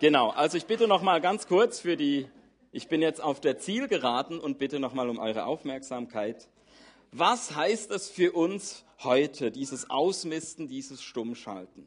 genau, 0.01 0.31
also 0.31 0.57
ich 0.57 0.67
bitte 0.67 0.89
noch 0.89 1.03
mal 1.03 1.21
ganz 1.21 1.47
kurz 1.47 1.81
für 1.81 1.97
die, 1.97 2.27
ich 2.71 2.89
bin 2.89 3.03
jetzt 3.03 3.23
auf 3.23 3.41
der 3.41 3.59
Zielgeraden 3.59 4.39
und 4.41 4.59
bitte 4.59 4.81
noch 4.81 4.95
mal 4.95 5.11
um 5.11 5.19
eure 5.19 5.45
Aufmerksamkeit. 5.45 6.49
Was 7.11 7.55
heißt 7.55 7.91
es 7.91 8.09
für 8.09 8.33
uns 8.33 8.85
heute, 9.03 9.51
dieses 9.51 9.91
Ausmisten, 9.91 10.67
dieses 10.67 11.03
Stummschalten? 11.03 11.87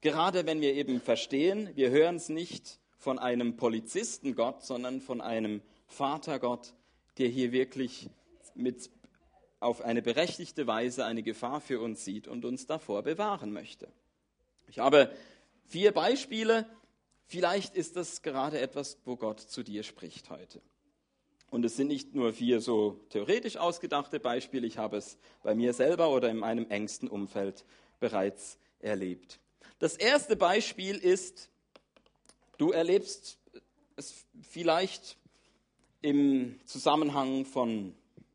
Gerade 0.00 0.46
wenn 0.46 0.60
wir 0.60 0.74
eben 0.74 1.00
verstehen, 1.00 1.70
wir 1.76 1.90
hören 1.90 2.16
es 2.16 2.28
nicht 2.28 2.80
von 2.98 3.18
einem 3.18 3.56
Polizistengott, 3.56 4.64
sondern 4.64 5.00
von 5.00 5.20
einem 5.20 5.62
Vatergott, 5.86 6.74
der 7.18 7.28
hier 7.28 7.52
wirklich 7.52 8.10
mit 8.54 8.90
auf 9.60 9.80
eine 9.80 10.02
berechtigte 10.02 10.66
Weise 10.66 11.04
eine 11.04 11.22
Gefahr 11.22 11.60
für 11.60 11.80
uns 11.80 12.04
sieht 12.04 12.26
und 12.26 12.44
uns 12.44 12.66
davor 12.66 13.02
bewahren 13.02 13.52
möchte. 13.52 13.88
Ich 14.68 14.78
habe 14.78 15.12
vier 15.66 15.92
Beispiele. 15.92 16.66
Vielleicht 17.26 17.74
ist 17.74 17.96
das 17.96 18.22
gerade 18.22 18.60
etwas, 18.60 18.98
wo 19.04 19.16
Gott 19.16 19.40
zu 19.40 19.62
dir 19.62 19.82
spricht 19.82 20.30
heute. 20.30 20.60
Und 21.50 21.64
es 21.64 21.76
sind 21.76 21.88
nicht 21.88 22.14
nur 22.14 22.32
vier 22.32 22.60
so 22.60 23.00
theoretisch 23.10 23.56
ausgedachte 23.56 24.18
Beispiele, 24.18 24.66
ich 24.66 24.78
habe 24.78 24.96
es 24.96 25.16
bei 25.42 25.54
mir 25.54 25.72
selber 25.72 26.10
oder 26.10 26.28
in 26.28 26.38
meinem 26.38 26.68
engsten 26.68 27.08
Umfeld 27.08 27.64
bereits 28.00 28.58
erlebt. 28.80 29.38
Das 29.78 29.96
erste 29.96 30.34
Beispiel 30.34 30.96
ist, 30.96 31.48
du 32.58 32.72
erlebst 32.72 33.38
es 33.96 34.26
vielleicht 34.42 35.16
im 36.02 36.58
Zusammenhang 36.64 37.44
von 37.44 37.94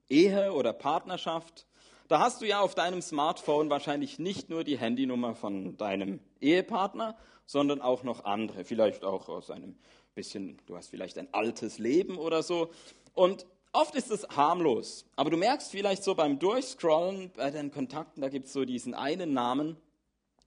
Ehe 0.09 0.53
oder 0.53 0.73
Partnerschaft, 0.73 1.65
da 2.09 2.19
hast 2.19 2.41
du 2.41 2.45
ja 2.45 2.59
auf 2.59 2.73
deinem 2.73 3.01
Smartphone 3.01 3.69
wahrscheinlich 3.69 4.17
nicht 4.17 4.49
nur 4.49 4.63
die 4.63 4.79
Handynummer 4.79 5.35
von 5.35 5.77
deinem 5.77 6.19
Ehepartner, 6.41 7.15
sondern 7.45 7.81
auch 7.81 8.03
noch 8.03 8.25
andere. 8.25 8.65
Vielleicht 8.65 9.03
auch 9.03 9.29
aus 9.29 9.51
einem 9.51 9.75
bisschen, 10.15 10.59
du 10.65 10.75
hast 10.75 10.89
vielleicht 10.89 11.19
ein 11.19 11.31
altes 11.33 11.77
Leben 11.77 12.17
oder 12.17 12.41
so. 12.41 12.71
Und 13.13 13.45
oft 13.73 13.93
ist 13.93 14.09
es 14.09 14.27
harmlos. 14.29 15.05
Aber 15.15 15.29
du 15.29 15.37
merkst 15.37 15.69
vielleicht 15.69 16.03
so 16.03 16.15
beim 16.15 16.39
Durchscrollen 16.39 17.31
bei 17.37 17.51
deinen 17.51 17.71
Kontakten, 17.71 18.21
da 18.21 18.29
gibt 18.29 18.47
es 18.47 18.53
so 18.53 18.65
diesen 18.65 18.95
einen 18.95 19.33
Namen 19.33 19.77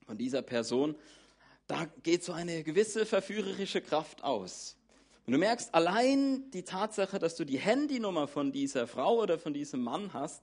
von 0.04 0.18
dieser 0.18 0.42
Person. 0.42 0.96
Da 1.68 1.86
geht 2.02 2.24
so 2.24 2.32
eine 2.32 2.64
gewisse 2.64 3.06
verführerische 3.06 3.80
Kraft 3.80 4.24
aus. 4.24 4.76
Und 5.26 5.32
du 5.32 5.38
merkst 5.38 5.72
allein 5.72 6.50
die 6.50 6.64
Tatsache, 6.64 7.20
dass 7.20 7.36
du 7.36 7.44
die 7.44 7.60
Handynummer 7.60 8.26
von 8.26 8.50
dieser 8.50 8.88
Frau 8.88 9.20
oder 9.20 9.38
von 9.38 9.54
diesem 9.54 9.80
Mann 9.80 10.12
hast, 10.12 10.42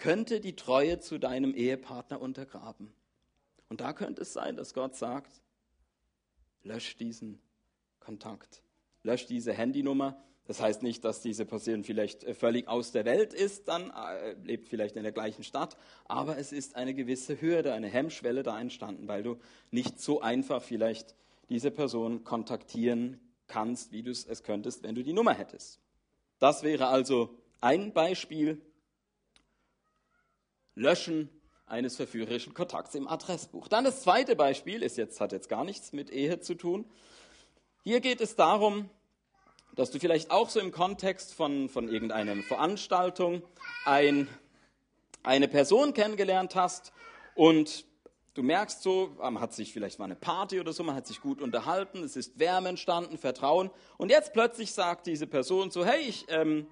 könnte 0.00 0.40
die 0.40 0.56
Treue 0.56 0.98
zu 0.98 1.18
deinem 1.18 1.54
Ehepartner 1.54 2.20
untergraben. 2.20 2.92
Und 3.68 3.80
da 3.80 3.92
könnte 3.92 4.22
es 4.22 4.32
sein, 4.32 4.56
dass 4.56 4.74
Gott 4.74 4.96
sagt, 4.96 5.40
lösch 6.64 6.96
diesen 6.96 7.40
Kontakt, 8.00 8.62
lösch 9.04 9.26
diese 9.26 9.52
Handynummer. 9.52 10.20
Das 10.46 10.60
heißt 10.60 10.82
nicht, 10.82 11.04
dass 11.04 11.20
diese 11.20 11.46
Person 11.46 11.84
vielleicht 11.84 12.24
äh, 12.24 12.34
völlig 12.34 12.66
aus 12.66 12.90
der 12.90 13.04
Welt 13.04 13.32
ist, 13.32 13.68
dann 13.68 13.90
äh, 13.90 14.32
lebt 14.42 14.68
vielleicht 14.68 14.96
in 14.96 15.04
der 15.04 15.12
gleichen 15.12 15.44
Stadt, 15.44 15.76
aber 16.06 16.38
es 16.38 16.50
ist 16.50 16.74
eine 16.74 16.94
gewisse 16.94 17.40
Hürde, 17.40 17.72
eine 17.72 17.86
Hemmschwelle 17.86 18.42
da 18.42 18.58
entstanden, 18.58 19.06
weil 19.06 19.22
du 19.22 19.38
nicht 19.70 20.00
so 20.00 20.20
einfach 20.20 20.62
vielleicht 20.62 21.14
diese 21.50 21.70
Person 21.70 22.24
kontaktieren 22.24 23.20
kannst, 23.46 23.92
wie 23.92 24.02
du 24.02 24.10
es 24.10 24.42
könntest, 24.42 24.82
wenn 24.82 24.94
du 24.94 25.04
die 25.04 25.12
Nummer 25.12 25.34
hättest. 25.34 25.78
Das 26.38 26.62
wäre 26.62 26.88
also 26.88 27.38
ein 27.60 27.92
Beispiel. 27.92 28.60
Löschen 30.80 31.28
eines 31.66 31.96
verführerischen 31.96 32.54
Kontakts 32.54 32.94
im 32.94 33.06
Adressbuch. 33.06 33.68
Dann 33.68 33.84
das 33.84 34.02
zweite 34.02 34.34
Beispiel 34.34 34.82
ist 34.82 34.96
jetzt, 34.96 35.20
hat 35.20 35.32
jetzt 35.32 35.48
gar 35.48 35.64
nichts 35.64 35.92
mit 35.92 36.10
Ehe 36.10 36.40
zu 36.40 36.54
tun. 36.54 36.84
Hier 37.84 38.00
geht 38.00 38.20
es 38.20 38.34
darum, 38.34 38.88
dass 39.76 39.90
du 39.90 40.00
vielleicht 40.00 40.30
auch 40.30 40.48
so 40.48 40.58
im 40.58 40.72
Kontext 40.72 41.34
von, 41.34 41.68
von 41.68 41.88
irgendeiner 41.88 42.34
Veranstaltung 42.42 43.42
ein, 43.84 44.26
eine 45.22 45.48
Person 45.48 45.94
kennengelernt 45.94 46.54
hast 46.54 46.92
und 47.34 47.86
Du 48.34 48.44
merkst 48.44 48.80
so, 48.80 49.16
man 49.18 49.40
hat 49.40 49.52
sich 49.52 49.72
vielleicht 49.72 49.98
mal 49.98 50.04
eine 50.04 50.14
Party 50.14 50.60
oder 50.60 50.72
so, 50.72 50.84
man 50.84 50.94
hat 50.94 51.04
sich 51.04 51.20
gut 51.20 51.42
unterhalten, 51.42 52.04
es 52.04 52.14
ist 52.14 52.38
Wärme 52.38 52.68
entstanden, 52.68 53.18
Vertrauen. 53.18 53.70
Und 53.98 54.10
jetzt 54.10 54.32
plötzlich 54.32 54.72
sagt 54.72 55.08
diese 55.08 55.26
Person 55.26 55.72
so, 55.72 55.84
hey, 55.84 56.00
ich 56.00 56.26
ähm, 56.28 56.68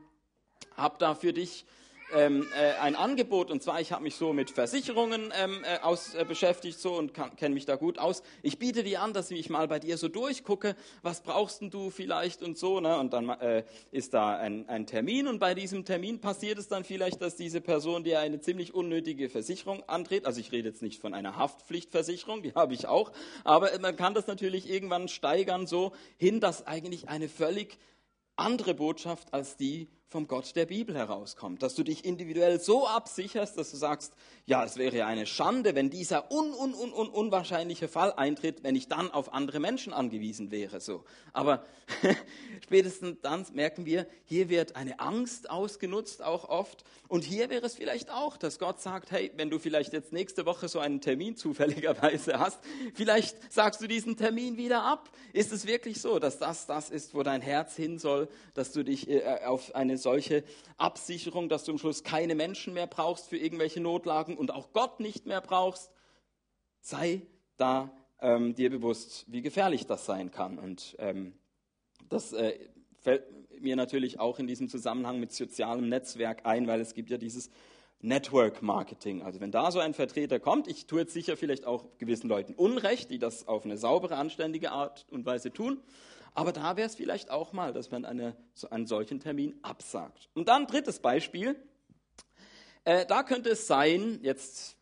habe 0.77 0.97
da 1.01 1.17
für 1.17 1.33
dich 1.33 1.67
ähm, 2.15 2.47
äh, 2.57 2.79
ein 2.81 2.97
Angebot 2.97 3.51
und 3.51 3.63
zwar, 3.63 3.81
ich 3.81 3.93
habe 3.93 4.03
mich 4.03 4.15
so 4.15 4.33
mit 4.33 4.51
Versicherungen 4.51 5.33
ähm, 5.39 5.63
äh, 5.65 5.79
aus, 5.81 6.15
äh, 6.15 6.25
beschäftigt 6.25 6.79
so 6.79 6.95
und 6.95 7.13
kenne 7.37 7.55
mich 7.55 7.67
da 7.67 7.77
gut 7.77 7.99
aus. 7.99 8.23
Ich 8.43 8.59
biete 8.59 8.83
dir 8.83 9.03
an, 9.03 9.13
dass 9.13 9.31
ich 9.31 9.51
mal 9.51 9.69
bei 9.69 9.79
dir 9.79 9.99
so 9.99 10.09
durchgucke, 10.09 10.77
was 11.03 11.23
brauchst 11.23 11.61
denn 11.61 11.71
du 11.71 11.91
vielleicht 11.91 12.43
und 12.43 12.57
so. 12.57 12.81
Ne? 12.81 12.99
Und 12.99 13.13
dann 13.13 13.29
äh, 13.29 13.65
ist 13.91 14.15
da 14.15 14.37
ein, 14.37 14.69
ein 14.69 14.87
Termin 14.87 15.29
und 15.29 15.39
bei 15.39 15.55
diesem 15.55 15.85
Termin 15.85 16.21
passiert 16.21 16.59
es 16.59 16.69
dann 16.69 16.85
vielleicht, 16.85 17.21
dass 17.21 17.37
diese 17.37 17.61
Person 17.61 18.05
dir 18.05 18.21
eine 18.21 18.41
ziemlich 18.41 18.75
unnötige 18.75 19.29
Versicherung 19.29 19.83
andreht. 19.89 20.27
Also 20.27 20.41
ich 20.41 20.53
rede 20.53 20.69
jetzt 20.69 20.83
nicht 20.83 21.01
von 21.01 21.15
einer 21.15 21.37
Haftpflichtversicherung, 21.37 22.43
die 22.43 22.55
habe 22.55 22.75
ich 22.75 22.87
auch, 22.87 23.13
aber 23.45 23.71
man 23.81 23.97
kann 23.97 24.15
das 24.15 24.27
natürlich 24.27 24.69
irgendwann 24.71 25.09
steigern 25.09 25.67
so 25.67 25.93
hin, 26.17 26.41
dass 26.41 26.67
eigentlich 26.67 27.09
eine 27.09 27.29
völlig 27.29 27.79
andere 28.37 28.75
Botschaft 28.75 29.35
als 29.35 29.57
die 29.57 29.89
vom 30.09 30.27
Gott 30.27 30.57
der 30.57 30.65
Bibel 30.65 30.97
herauskommt. 30.97 31.63
Dass 31.63 31.75
du 31.75 31.83
dich 31.83 32.05
individuell 32.05 32.61
so 32.61 32.87
absicherst, 32.87 33.59
dass 33.59 33.71
du 33.71 33.77
sagst, 33.77 34.15
ja, 34.47 34.65
es 34.65 34.79
wäre 34.79 35.05
eine 35.05 35.27
Schande, 35.27 35.75
wenn 35.75 35.91
dieser 35.91 36.33
un, 36.33 36.55
un, 36.55 36.73
un, 36.73 36.93
un, 36.93 37.09
unwahrscheinliche 37.09 37.89
Fall 37.89 38.15
eintritt, 38.15 38.63
wenn 38.63 38.75
ich 38.75 38.89
dann 38.89 39.11
auf 39.11 39.35
andere 39.35 39.61
Menschen 39.61 39.93
angewiesen 39.93 40.51
wäre. 40.51 40.81
So. 40.81 41.05
Aber 41.35 41.63
spätestens 42.65 43.19
dann 43.21 43.45
merken 43.53 43.85
wir, 43.85 44.07
hier 44.25 44.49
wird 44.49 44.77
eine 44.77 44.99
Angst 44.99 45.51
ausgenutzt, 45.51 46.23
auch 46.23 46.49
oft. 46.49 46.85
Und 47.09 47.25
hier 47.25 47.51
wäre 47.51 47.67
es 47.67 47.75
vielleicht 47.75 48.11
auch, 48.11 48.39
dass 48.39 48.59
Gott 48.59 48.81
sagt, 48.81 49.11
hey, 49.11 49.31
wenn 49.37 49.51
du 49.51 49.59
vielleicht 49.59 49.93
jetzt 49.93 50.13
nächste 50.13 50.47
Woche 50.47 50.69
so 50.69 50.79
einen 50.79 51.03
Termin 51.03 51.37
zufälligerweise 51.37 52.39
hast, 52.39 52.61
vielleicht 52.95 53.53
sagst 53.53 53.83
du 53.83 53.87
diesen 53.87 54.17
Termin 54.17 54.57
wieder 54.57 54.83
ab. 54.83 55.11
Ist 55.35 55.53
es 55.53 55.67
wirklich 55.67 56.01
so, 56.01 56.19
dass 56.19 56.39
das 56.39 56.67
das 56.67 56.89
ist, 56.89 57.15
wo 57.15 57.23
dein 57.23 57.43
Herz 57.43 57.77
hin 57.77 57.99
soll, 57.99 58.29
dass 58.55 58.73
du 58.73 58.83
dich 58.83 59.09
äh, 59.11 59.41
auf 59.45 59.75
eine 59.75 59.98
solche 59.99 60.45
Absicherung, 60.77 61.49
dass 61.49 61.65
du 61.65 61.73
am 61.73 61.79
Schluss 61.79 62.03
keine 62.03 62.35
Menschen 62.35 62.75
mehr 62.75 62.87
brauchst 62.87 63.29
für 63.29 63.37
irgendwelche 63.37 63.81
Notlagen 63.81 64.37
und 64.37 64.53
auch 64.53 64.73
Gott 64.73 65.01
nicht 65.01 65.27
mehr 65.27 65.41
brauchst. 65.41 65.91
Sei 66.81 67.27
da 67.57 67.91
ähm, 68.21 68.55
dir 68.55 68.71
bewusst, 68.71 69.25
wie 69.29 69.43
gefährlich 69.43 69.87
das 69.87 70.07
sein 70.07 70.31
kann. 70.31 70.59
Und 70.59 70.97
ähm, 70.99 71.35
das 72.09 72.33
äh, 72.33 72.59
fällt 73.01 73.25
mir 73.61 73.77
natürlich 73.77 74.21
auch 74.21 74.39
in 74.39 74.47
diesem 74.47 74.69
Zusammenhang 74.69 75.21
mit 75.21 75.33
sozialem 75.33 75.89
Netzwerk 75.89 76.47
ein, 76.47 76.67
weil 76.67 76.81
es 76.81 76.95
gibt 76.95 77.11
ja 77.11 77.19
dieses 77.19 77.51
Network 78.01 78.63
Marketing. 78.63 79.23
Also 79.23 79.41
wenn 79.41 79.51
da 79.51 79.71
so 79.71 79.81
ein 79.81 79.95
Vertreter 79.95 80.39
kommt, 80.39 80.69
ich 80.69 80.87
tue 80.87 81.01
jetzt 81.01 81.13
sicher 81.13 81.37
vielleicht 81.37 81.67
auch 81.67 81.85
gewissen 81.99 82.29
Leuten 82.29 82.55
Unrecht, 82.55 83.11
die 83.11 83.19
das 83.19 83.49
auf 83.49 83.65
eine 83.65 83.77
saubere, 83.77 84.17
anständige 84.17 84.71
Art 84.73 85.07
und 85.11 85.27
Weise 85.27 85.53
tun, 85.53 85.81
aber 86.35 86.53
da 86.53 86.77
wäre 86.77 86.87
es 86.87 86.95
vielleicht 86.95 87.31
auch 87.31 87.53
mal, 87.53 87.73
dass 87.73 87.91
man 87.91 88.05
eine, 88.05 88.37
so 88.55 88.71
einen 88.71 88.87
solchen 88.87 89.19
Termin 89.19 89.59
absagt. 89.63 90.29
Und 90.35 90.49
dann 90.49 90.67
drittes 90.67 91.01
Beispiel. 91.01 91.57
Äh, 92.85 93.07
da 93.07 93.25
könnte 93.25 93.51
es 93.51 93.67
sein, 93.67 94.21
jetzt 94.23 94.77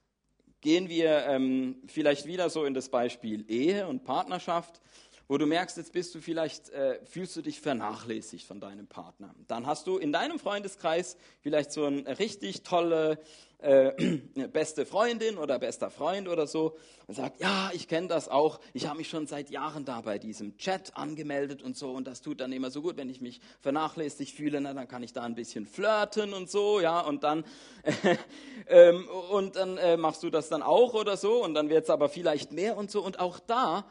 gehen 0.61 0.89
wir 0.89 1.25
ähm, 1.27 1.83
vielleicht 1.87 2.27
wieder 2.27 2.51
so 2.51 2.65
in 2.65 2.75
das 2.75 2.89
Beispiel 2.91 3.51
Ehe 3.51 3.87
und 3.87 4.05
Partnerschaft, 4.05 4.83
wo 5.29 5.39
du 5.39 5.47
merkst, 5.47 5.77
jetzt 5.77 5.93
bist 5.93 6.15
du 6.15 6.21
vielleicht, 6.21 6.71
äh, 6.71 7.01
fühlst 7.05 7.37
du 7.37 7.43
dich 7.43 7.61
vernachlässigt 7.61 8.47
von 8.47 8.61
deinem 8.61 8.87
Partner. 8.87 9.35
Dann 9.49 9.67
hast 9.67 9.87
du 9.87 9.99
in 9.99 10.13
deinem 10.13 10.39
Freundeskreis 10.39 11.17
vielleicht 11.41 11.73
so 11.73 11.85
eine 11.85 12.19
richtig 12.19 12.63
tolle 12.63 13.19
äh, 13.59 14.19
beste 14.53 14.87
Freundin 14.87 15.39
oder 15.39 15.59
bester 15.59 15.91
Freund 15.91 16.29
oder 16.29 16.47
so 16.47 16.77
und 17.07 17.15
sagt, 17.15 17.41
ja, 17.41 17.71
ich 17.73 17.89
kenne 17.89 18.07
das 18.07 18.29
auch, 18.29 18.61
ich 18.73 18.87
habe 18.87 18.99
mich 18.99 19.09
schon 19.09 19.27
seit 19.27 19.51
Jahren 19.51 19.85
da 19.85 20.01
bei 20.03 20.19
diesem 20.19 20.57
Chat 20.59 20.97
angemeldet 20.97 21.63
und 21.63 21.77
so 21.77 21.91
und 21.91 22.07
das 22.07 22.21
tut 22.21 22.41
dann 22.41 22.53
immer 22.53 22.71
so 22.71 22.83
gut, 22.83 22.97
wenn 22.97 23.09
ich 23.09 23.21
mich 23.21 23.41
vernachlässigt 23.61 24.37
fühle, 24.37 24.61
na, 24.61 24.75
dann 24.75 24.87
kann 24.87 25.03
ich 25.03 25.13
da 25.13 25.23
ein 25.23 25.35
bisschen 25.35 25.67
flirten 25.67 26.35
und 26.35 26.51
so, 26.51 26.81
ja, 26.81 27.01
und 27.01 27.25
dann, 27.25 27.45
äh, 28.67 28.93
und 28.93 29.57
dann 29.57 29.79
äh, 29.79 29.97
machst 29.97 30.23
du 30.23 30.31
das 30.31 30.49
dann 30.49 30.63
auch 30.63 30.95
oder 30.95 31.17
so 31.17 31.43
und 31.43 31.55
dann 31.55 31.69
wird 31.69 31.85
es 31.85 31.91
aber 31.91 32.09
vielleicht 32.09 32.53
mehr 32.53 32.77
und 32.77 32.91
so 32.91 33.03
und 33.03 33.19
auch 33.19 33.41
da 33.41 33.87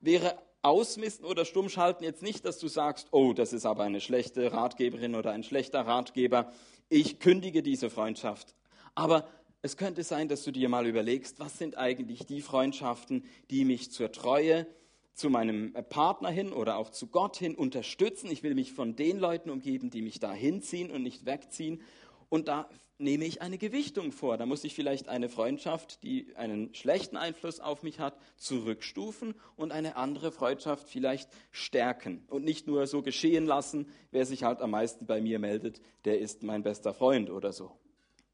wäre 0.00 0.38
Ausmisten 0.62 1.24
oder 1.24 1.44
Stummschalten 1.44 2.04
jetzt 2.04 2.22
nicht, 2.22 2.44
dass 2.44 2.58
du 2.58 2.68
sagst, 2.68 3.08
oh, 3.12 3.32
das 3.32 3.52
ist 3.52 3.66
aber 3.66 3.84
eine 3.84 4.00
schlechte 4.00 4.52
Ratgeberin 4.52 5.14
oder 5.14 5.32
ein 5.32 5.42
schlechter 5.42 5.86
Ratgeber. 5.86 6.52
Ich 6.88 7.18
kündige 7.18 7.62
diese 7.62 7.90
Freundschaft 7.90 8.54
aber 8.98 9.28
es 9.62 9.76
könnte 9.76 10.02
sein, 10.02 10.26
dass 10.26 10.42
du 10.42 10.50
dir 10.50 10.68
mal 10.68 10.84
überlegst, 10.84 11.38
was 11.38 11.56
sind 11.56 11.78
eigentlich 11.78 12.26
die 12.26 12.40
Freundschaften, 12.40 13.24
die 13.48 13.64
mich 13.64 13.92
zur 13.92 14.10
Treue 14.10 14.66
zu 15.14 15.30
meinem 15.30 15.72
Partner 15.88 16.30
hin 16.30 16.52
oder 16.52 16.76
auch 16.76 16.90
zu 16.90 17.06
Gott 17.06 17.36
hin 17.36 17.54
unterstützen. 17.54 18.28
Ich 18.28 18.42
will 18.42 18.56
mich 18.56 18.72
von 18.72 18.96
den 18.96 19.18
Leuten 19.18 19.50
umgeben, 19.50 19.90
die 19.90 20.02
mich 20.02 20.18
da 20.18 20.32
hinziehen 20.32 20.90
und 20.90 21.04
nicht 21.04 21.26
wegziehen. 21.26 21.80
Und 22.28 22.48
da 22.48 22.68
nehme 22.98 23.24
ich 23.24 23.40
eine 23.40 23.58
Gewichtung 23.58 24.12
vor. 24.12 24.36
Da 24.36 24.44
muss 24.44 24.64
ich 24.64 24.74
vielleicht 24.74 25.08
eine 25.08 25.28
Freundschaft, 25.28 26.02
die 26.02 26.34
einen 26.36 26.74
schlechten 26.74 27.16
Einfluss 27.16 27.60
auf 27.60 27.82
mich 27.82 28.00
hat, 28.00 28.18
zurückstufen 28.36 29.34
und 29.56 29.72
eine 29.72 29.96
andere 29.96 30.32
Freundschaft 30.32 30.88
vielleicht 30.88 31.30
stärken. 31.50 32.24
Und 32.28 32.44
nicht 32.44 32.66
nur 32.66 32.86
so 32.86 33.02
geschehen 33.02 33.46
lassen, 33.46 33.86
wer 34.10 34.26
sich 34.26 34.42
halt 34.42 34.60
am 34.60 34.72
meisten 34.72 35.06
bei 35.06 35.20
mir 35.20 35.38
meldet, 35.38 35.80
der 36.04 36.18
ist 36.18 36.42
mein 36.42 36.62
bester 36.62 36.92
Freund 36.92 37.30
oder 37.30 37.52
so. 37.52 37.72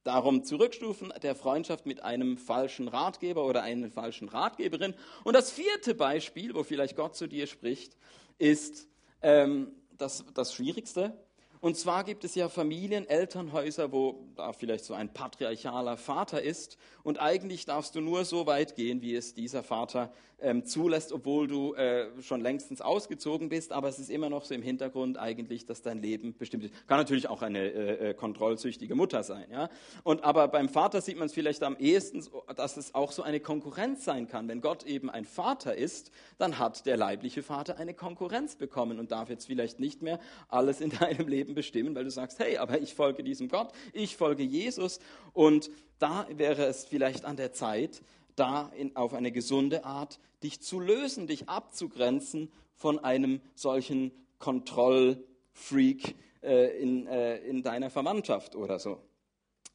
Darum 0.03 0.45
zurückstufen 0.45 1.13
der 1.23 1.35
Freundschaft 1.35 1.87
mit 1.87 2.03
einem 2.03 2.37
falschen 2.37 2.89
Ratgeber 2.89 3.47
oder 3.47 3.63
einer 3.63 3.91
falschen 3.91 4.29
Ratgeberin. 4.29 4.95
Und 5.25 5.35
das 5.35 5.51
vierte 5.51 5.95
Beispiel, 5.95 6.55
wo 6.55 6.63
vielleicht 6.63 6.97
Gott 6.97 7.17
zu 7.17 7.27
dir 7.27 7.47
spricht, 7.47 7.97
ist 8.39 8.87
ähm, 9.23 9.73
das, 9.97 10.25
das 10.35 10.55
Schwierigste. 10.55 11.19
Und 11.65 11.79
zwar 11.79 12.05
gibt 12.05 12.25
es 12.25 12.35
ja 12.35 12.51
Familien, 12.51 13.09
Elternhäuser, 13.09 13.91
wo 13.91 14.29
da 14.37 14.53
vielleicht 14.53 14.85
so 14.85 14.93
ein 14.93 15.11
patriarchaler 15.11 15.97
Vater 15.97 16.43
ist. 16.43 16.77
Und 17.03 17.23
eigentlich 17.23 17.65
darfst 17.65 17.95
du 17.95 18.03
nur 18.03 18.27
so 18.27 18.45
weit 18.45 18.77
gehen, 18.77 19.01
wie 19.01 19.15
es 19.15 19.33
dieser 19.33 19.63
Vater 19.63 20.13
ähm, 20.45 20.65
zulässt, 20.65 21.13
obwohl 21.13 21.49
du 21.49 21.75
äh, 21.75 22.07
schon 22.23 22.41
längstens 22.41 22.81
ausgezogen 22.81 23.49
bist, 23.49 23.73
aber 23.73 23.89
es 23.89 23.99
ist 23.99 24.11
immer 24.11 24.29
noch 24.29 24.45
so 24.45 24.55
im 24.55 24.63
Hintergrund 24.63 25.19
eigentlich, 25.19 25.67
dass 25.67 25.83
dein 25.83 26.01
Leben 26.01 26.37
bestimmt 26.37 26.65
ist. 26.65 26.87
Kann 26.87 26.99
natürlich 26.99 27.29
auch 27.29 27.43
eine 27.43 27.61
äh, 27.61 28.11
äh, 28.11 28.15
kontrollsüchtige 28.15 28.95
Mutter 28.95 29.23
sein, 29.23 29.47
ja. 29.51 29.69
Und 30.03 30.23
aber 30.23 30.49
beim 30.49 30.69
Vater 30.69 31.01
sieht 31.01 31.19
man 31.19 31.27
es 31.27 31.33
vielleicht 31.33 31.63
am 31.63 31.77
ehesten, 31.79 32.23
dass 32.55 32.77
es 32.77 32.95
auch 32.95 33.11
so 33.11 33.23
eine 33.23 33.41
Konkurrenz 33.41 34.05
sein 34.05 34.29
kann. 34.29 34.47
Wenn 34.49 34.61
Gott 34.61 34.85
eben 34.85 35.11
ein 35.11 35.25
Vater 35.25 35.75
ist, 35.75 36.11
dann 36.39 36.59
hat 36.59 36.87
der 36.87 36.97
leibliche 36.97 37.43
Vater 37.43 37.79
eine 37.79 37.95
Konkurrenz 37.95 38.57
bekommen 38.57 38.99
und 38.99 39.11
darf 39.11 39.31
jetzt 39.31 39.47
vielleicht 39.47 39.81
nicht 39.81 40.03
mehr 40.03 40.21
alles 40.49 40.81
in 40.81 40.91
deinem 41.01 41.27
Leben 41.27 41.55
bestimmen, 41.55 41.95
weil 41.95 42.05
du 42.05 42.11
sagst, 42.11 42.39
hey, 42.39 42.59
aber 42.59 42.81
ich 42.81 42.95
folge 42.95 43.25
diesem 43.25 43.49
Gott, 43.49 43.73
ich 43.93 44.17
folge 44.17 44.43
Jesus 44.43 45.01
und 45.33 45.71
da 45.99 46.27
wäre 46.31 46.67
es 46.67 46.85
vielleicht 46.85 47.25
an 47.25 47.37
der 47.37 47.53
Zeit, 47.53 48.03
da 48.37 48.71
in, 48.77 48.97
auf 48.97 49.15
eine 49.15 49.33
gesunde 49.33 49.85
Art 49.85 50.19
dich 50.43 50.61
zu 50.61 50.81
lösen, 50.81 51.27
dich 51.27 51.49
abzugrenzen 51.49 52.51
von 52.75 52.99
einem 52.99 53.41
solchen 53.55 54.13
Kontrollfreak 54.39 56.15
äh, 56.43 56.79
in, 56.79 57.07
äh, 57.07 57.39
in 57.39 57.63
deiner 57.63 57.91
Verwandtschaft 57.91 58.57
oder 58.57 58.79
so. 58.79 59.01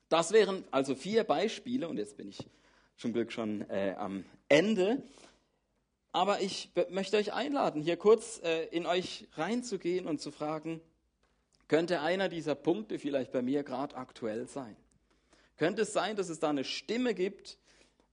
Das 0.10 0.32
wären 0.32 0.64
also 0.72 0.96
vier 0.96 1.24
Beispiele 1.24 1.88
und 1.88 1.98
jetzt 1.98 2.18
bin 2.18 2.30
ich 2.30 2.40
zum 2.98 3.14
Glück 3.14 3.32
schon 3.32 3.62
äh, 3.70 3.96
am 3.98 4.26
Ende. 4.48 5.04
Aber 6.12 6.42
ich 6.42 6.72
möchte 6.90 7.18
euch 7.18 7.34
einladen, 7.34 7.82
hier 7.82 7.96
kurz 7.96 8.42
äh, 8.44 8.66
in 8.70 8.88
euch 8.88 9.28
reinzugehen 9.36 10.08
und 10.08 10.20
zu 10.20 10.32
fragen, 10.32 10.82
könnte 11.68 12.02
einer 12.02 12.30
dieser 12.30 12.56
Punkte 12.56 12.98
vielleicht 12.98 13.32
bei 13.32 13.44
mir 13.44 13.62
gerade 13.62 13.96
aktuell 13.96 14.48
sein? 14.48 14.76
Könnte 15.56 15.84
es 15.84 15.94
sein, 15.94 16.16
dass 16.16 16.30
es 16.30 16.40
da 16.40 16.50
eine 16.50 16.64
Stimme 16.64 17.14
gibt, 17.14 17.59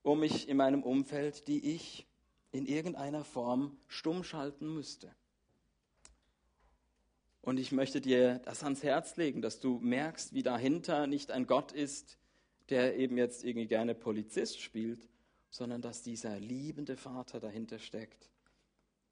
um 0.06 0.20
mich 0.20 0.48
in 0.48 0.56
meinem 0.56 0.84
Umfeld, 0.84 1.48
die 1.48 1.74
ich 1.74 2.06
in 2.52 2.64
irgendeiner 2.64 3.24
Form 3.24 3.76
stumm 3.88 4.22
schalten 4.22 4.72
müsste. 4.72 5.12
Und 7.42 7.58
ich 7.58 7.72
möchte 7.72 8.00
dir 8.00 8.38
das 8.44 8.62
ans 8.62 8.84
Herz 8.84 9.16
legen, 9.16 9.42
dass 9.42 9.58
du 9.58 9.80
merkst, 9.80 10.32
wie 10.32 10.44
dahinter 10.44 11.08
nicht 11.08 11.32
ein 11.32 11.48
Gott 11.48 11.72
ist, 11.72 12.18
der 12.68 12.96
eben 12.96 13.18
jetzt 13.18 13.42
irgendwie 13.42 13.66
gerne 13.66 13.96
Polizist 13.96 14.60
spielt, 14.60 15.08
sondern 15.50 15.82
dass 15.82 16.02
dieser 16.02 16.38
liebende 16.38 16.96
Vater 16.96 17.40
dahinter 17.40 17.80
steckt, 17.80 18.30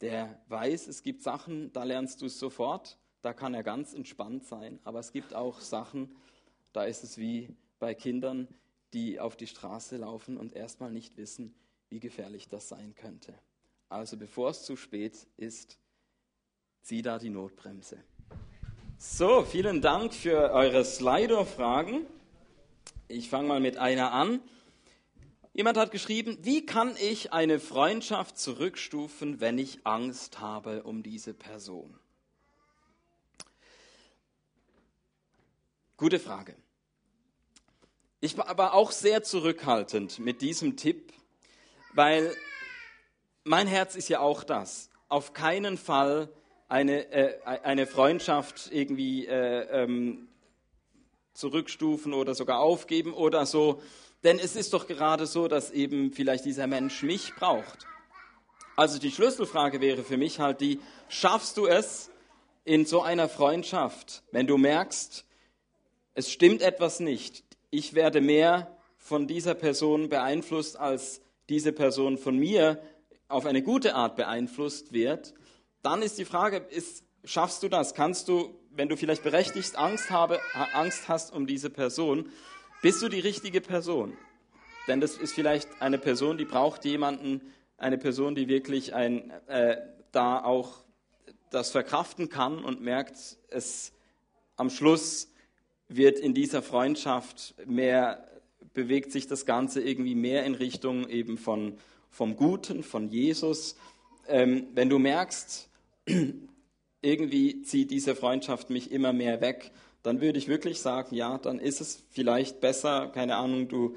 der 0.00 0.40
weiß, 0.46 0.86
es 0.86 1.02
gibt 1.02 1.22
Sachen, 1.22 1.72
da 1.72 1.82
lernst 1.82 2.22
du 2.22 2.26
es 2.26 2.38
sofort, 2.38 2.98
da 3.20 3.32
kann 3.32 3.54
er 3.54 3.64
ganz 3.64 3.94
entspannt 3.94 4.44
sein, 4.44 4.78
aber 4.84 5.00
es 5.00 5.10
gibt 5.10 5.34
auch 5.34 5.60
Sachen, 5.60 6.14
da 6.72 6.84
ist 6.84 7.02
es 7.02 7.18
wie 7.18 7.56
bei 7.80 7.94
Kindern, 7.94 8.46
die 8.94 9.20
auf 9.20 9.36
die 9.36 9.46
Straße 9.46 9.96
laufen 9.96 10.38
und 10.38 10.54
erstmal 10.54 10.90
nicht 10.90 11.16
wissen, 11.16 11.54
wie 11.90 12.00
gefährlich 12.00 12.48
das 12.48 12.68
sein 12.68 12.94
könnte. 12.94 13.34
Also 13.88 14.16
bevor 14.16 14.50
es 14.50 14.64
zu 14.64 14.76
spät 14.76 15.26
ist, 15.36 15.78
zieh 16.82 17.02
da 17.02 17.18
die 17.18 17.30
Notbremse. 17.30 17.98
So, 18.96 19.44
vielen 19.44 19.82
Dank 19.82 20.14
für 20.14 20.52
eure 20.52 20.84
Slido-Fragen. 20.84 22.06
Ich 23.08 23.28
fange 23.28 23.48
mal 23.48 23.60
mit 23.60 23.76
einer 23.76 24.12
an. 24.12 24.40
Jemand 25.52 25.76
hat 25.76 25.90
geschrieben, 25.90 26.38
wie 26.42 26.64
kann 26.64 26.96
ich 26.96 27.32
eine 27.32 27.60
Freundschaft 27.60 28.38
zurückstufen, 28.38 29.40
wenn 29.40 29.58
ich 29.58 29.86
Angst 29.86 30.40
habe 30.40 30.84
um 30.84 31.02
diese 31.02 31.34
Person? 31.34 31.98
Gute 35.96 36.18
Frage. 36.18 36.56
Ich 38.24 38.38
war 38.38 38.48
aber 38.48 38.72
auch 38.72 38.90
sehr 38.90 39.22
zurückhaltend 39.22 40.18
mit 40.18 40.40
diesem 40.40 40.78
Tipp, 40.78 41.12
weil 41.92 42.34
mein 43.42 43.66
Herz 43.66 43.96
ist 43.96 44.08
ja 44.08 44.20
auch 44.20 44.44
das. 44.44 44.88
Auf 45.10 45.34
keinen 45.34 45.76
Fall 45.76 46.30
eine, 46.66 47.12
äh, 47.12 47.38
eine 47.44 47.86
Freundschaft 47.86 48.70
irgendwie 48.72 49.26
äh, 49.26 49.82
ähm, 49.82 50.28
zurückstufen 51.34 52.14
oder 52.14 52.34
sogar 52.34 52.60
aufgeben 52.60 53.12
oder 53.12 53.44
so. 53.44 53.82
Denn 54.22 54.38
es 54.38 54.56
ist 54.56 54.72
doch 54.72 54.86
gerade 54.86 55.26
so, 55.26 55.46
dass 55.46 55.70
eben 55.70 56.10
vielleicht 56.10 56.46
dieser 56.46 56.66
Mensch 56.66 57.02
mich 57.02 57.34
braucht. 57.34 57.86
Also 58.74 58.98
die 58.98 59.10
Schlüsselfrage 59.10 59.82
wäre 59.82 60.02
für 60.02 60.16
mich 60.16 60.40
halt 60.40 60.62
die, 60.62 60.80
schaffst 61.08 61.58
du 61.58 61.66
es, 61.66 62.10
in 62.64 62.86
so 62.86 63.02
einer 63.02 63.28
Freundschaft, 63.28 64.22
wenn 64.32 64.46
du 64.46 64.56
merkst, 64.56 65.26
es 66.14 66.30
stimmt 66.30 66.62
etwas 66.62 67.00
nicht, 67.00 67.43
ich 67.74 67.94
werde 67.94 68.20
mehr 68.20 68.76
von 68.96 69.26
dieser 69.26 69.54
Person 69.54 70.08
beeinflusst, 70.08 70.78
als 70.78 71.20
diese 71.48 71.72
Person 71.72 72.16
von 72.16 72.38
mir 72.38 72.80
auf 73.28 73.46
eine 73.46 73.62
gute 73.62 73.96
Art 73.96 74.16
beeinflusst 74.16 74.92
wird, 74.92 75.34
dann 75.82 76.00
ist 76.00 76.16
die 76.18 76.24
Frage, 76.24 76.58
ist, 76.70 77.04
schaffst 77.24 77.62
du 77.62 77.68
das? 77.68 77.94
Kannst 77.94 78.28
du, 78.28 78.54
wenn 78.70 78.88
du 78.88 78.96
vielleicht 78.96 79.24
berechtigt 79.24 79.76
Angst, 79.76 80.10
habe, 80.10 80.38
Angst 80.72 81.08
hast 81.08 81.32
um 81.32 81.46
diese 81.46 81.68
Person, 81.68 82.30
bist 82.80 83.02
du 83.02 83.08
die 83.08 83.20
richtige 83.20 83.60
Person? 83.60 84.16
Denn 84.86 85.00
das 85.00 85.16
ist 85.16 85.34
vielleicht 85.34 85.68
eine 85.80 85.98
Person, 85.98 86.38
die 86.38 86.44
braucht 86.44 86.84
jemanden, 86.84 87.40
eine 87.76 87.98
Person, 87.98 88.34
die 88.34 88.46
wirklich 88.46 88.94
ein, 88.94 89.30
äh, 89.48 89.78
da 90.12 90.42
auch 90.42 90.84
das 91.50 91.70
verkraften 91.70 92.28
kann 92.28 92.64
und 92.64 92.82
merkt, 92.82 93.16
es 93.48 93.92
am 94.56 94.70
Schluss 94.70 95.33
wird 95.88 96.18
in 96.18 96.34
dieser 96.34 96.62
Freundschaft 96.62 97.54
mehr, 97.66 98.26
bewegt 98.72 99.12
sich 99.12 99.26
das 99.26 99.46
Ganze 99.46 99.80
irgendwie 99.80 100.14
mehr 100.14 100.44
in 100.44 100.54
Richtung 100.54 101.08
eben 101.08 101.38
von, 101.38 101.78
vom 102.10 102.36
Guten, 102.36 102.82
von 102.82 103.08
Jesus. 103.08 103.76
Ähm, 104.28 104.68
wenn 104.74 104.88
du 104.88 104.98
merkst, 104.98 105.68
irgendwie 107.02 107.62
zieht 107.62 107.90
diese 107.90 108.14
Freundschaft 108.14 108.70
mich 108.70 108.90
immer 108.90 109.12
mehr 109.12 109.40
weg, 109.40 109.70
dann 110.02 110.20
würde 110.20 110.38
ich 110.38 110.48
wirklich 110.48 110.80
sagen, 110.80 111.14
ja, 111.14 111.38
dann 111.38 111.58
ist 111.58 111.80
es 111.80 112.02
vielleicht 112.10 112.60
besser, 112.60 113.08
keine 113.08 113.36
Ahnung, 113.36 113.68
du 113.68 113.96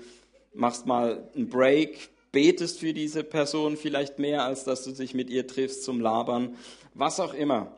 machst 0.53 0.85
mal 0.85 1.29
einen 1.35 1.49
Break, 1.49 2.09
betest 2.31 2.79
für 2.79 2.93
diese 2.93 3.23
Person 3.23 3.77
vielleicht 3.77 4.19
mehr, 4.19 4.43
als 4.43 4.63
dass 4.63 4.83
du 4.83 4.91
dich 4.91 5.13
mit 5.13 5.29
ihr 5.29 5.47
triffst 5.47 5.83
zum 5.83 5.99
Labern, 5.99 6.55
was 6.93 7.19
auch 7.19 7.33
immer. 7.33 7.75